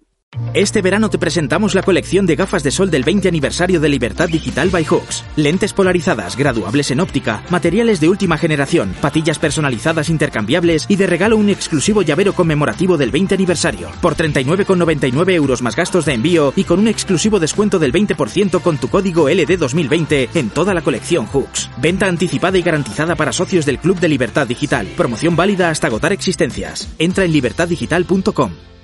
Este 0.53 0.81
verano 0.81 1.09
te 1.09 1.17
presentamos 1.17 1.75
la 1.75 1.83
colección 1.83 2.25
de 2.25 2.35
gafas 2.35 2.63
de 2.63 2.71
sol 2.71 2.89
del 2.89 3.03
20 3.03 3.27
aniversario 3.27 3.79
de 3.79 3.89
Libertad 3.89 4.29
Digital 4.29 4.69
by 4.69 4.85
Hawks. 4.85 5.23
Lentes 5.35 5.73
polarizadas, 5.73 6.37
graduables 6.37 6.91
en 6.91 6.99
óptica, 6.99 7.43
materiales 7.49 7.99
de 7.99 8.09
última 8.09 8.37
generación, 8.37 8.93
patillas 9.01 9.39
personalizadas 9.39 10.09
intercambiables 10.09 10.85
y 10.87 10.95
de 10.95 11.07
regalo 11.07 11.37
un 11.37 11.49
exclusivo 11.49 12.01
llavero 12.01 12.33
conmemorativo 12.33 12.97
del 12.97 13.11
20 13.11 13.35
aniversario. 13.35 13.89
Por 14.01 14.15
39,99 14.15 15.31
euros 15.31 15.61
más 15.61 15.75
gastos 15.75 16.05
de 16.05 16.13
envío 16.13 16.53
y 16.55 16.63
con 16.63 16.79
un 16.79 16.87
exclusivo 16.87 17.39
descuento 17.39 17.79
del 17.79 17.93
20% 17.93 18.61
con 18.61 18.77
tu 18.77 18.89
código 18.89 19.29
LD2020 19.29 20.29
en 20.35 20.49
toda 20.49 20.73
la 20.73 20.81
colección 20.81 21.25
Hooks. 21.27 21.69
Venta 21.77 22.07
anticipada 22.07 22.57
y 22.57 22.61
garantizada 22.61 23.15
para 23.15 23.33
socios 23.33 23.65
del 23.65 23.79
Club 23.79 23.99
de 23.99 24.09
Libertad 24.09 24.47
Digital. 24.47 24.87
Promoción 24.97 25.35
válida 25.35 25.69
hasta 25.69 25.87
agotar 25.87 26.13
existencias. 26.13 26.89
Entra 26.97 27.25
en 27.25 27.31
libertaddigital.com. 27.33 28.74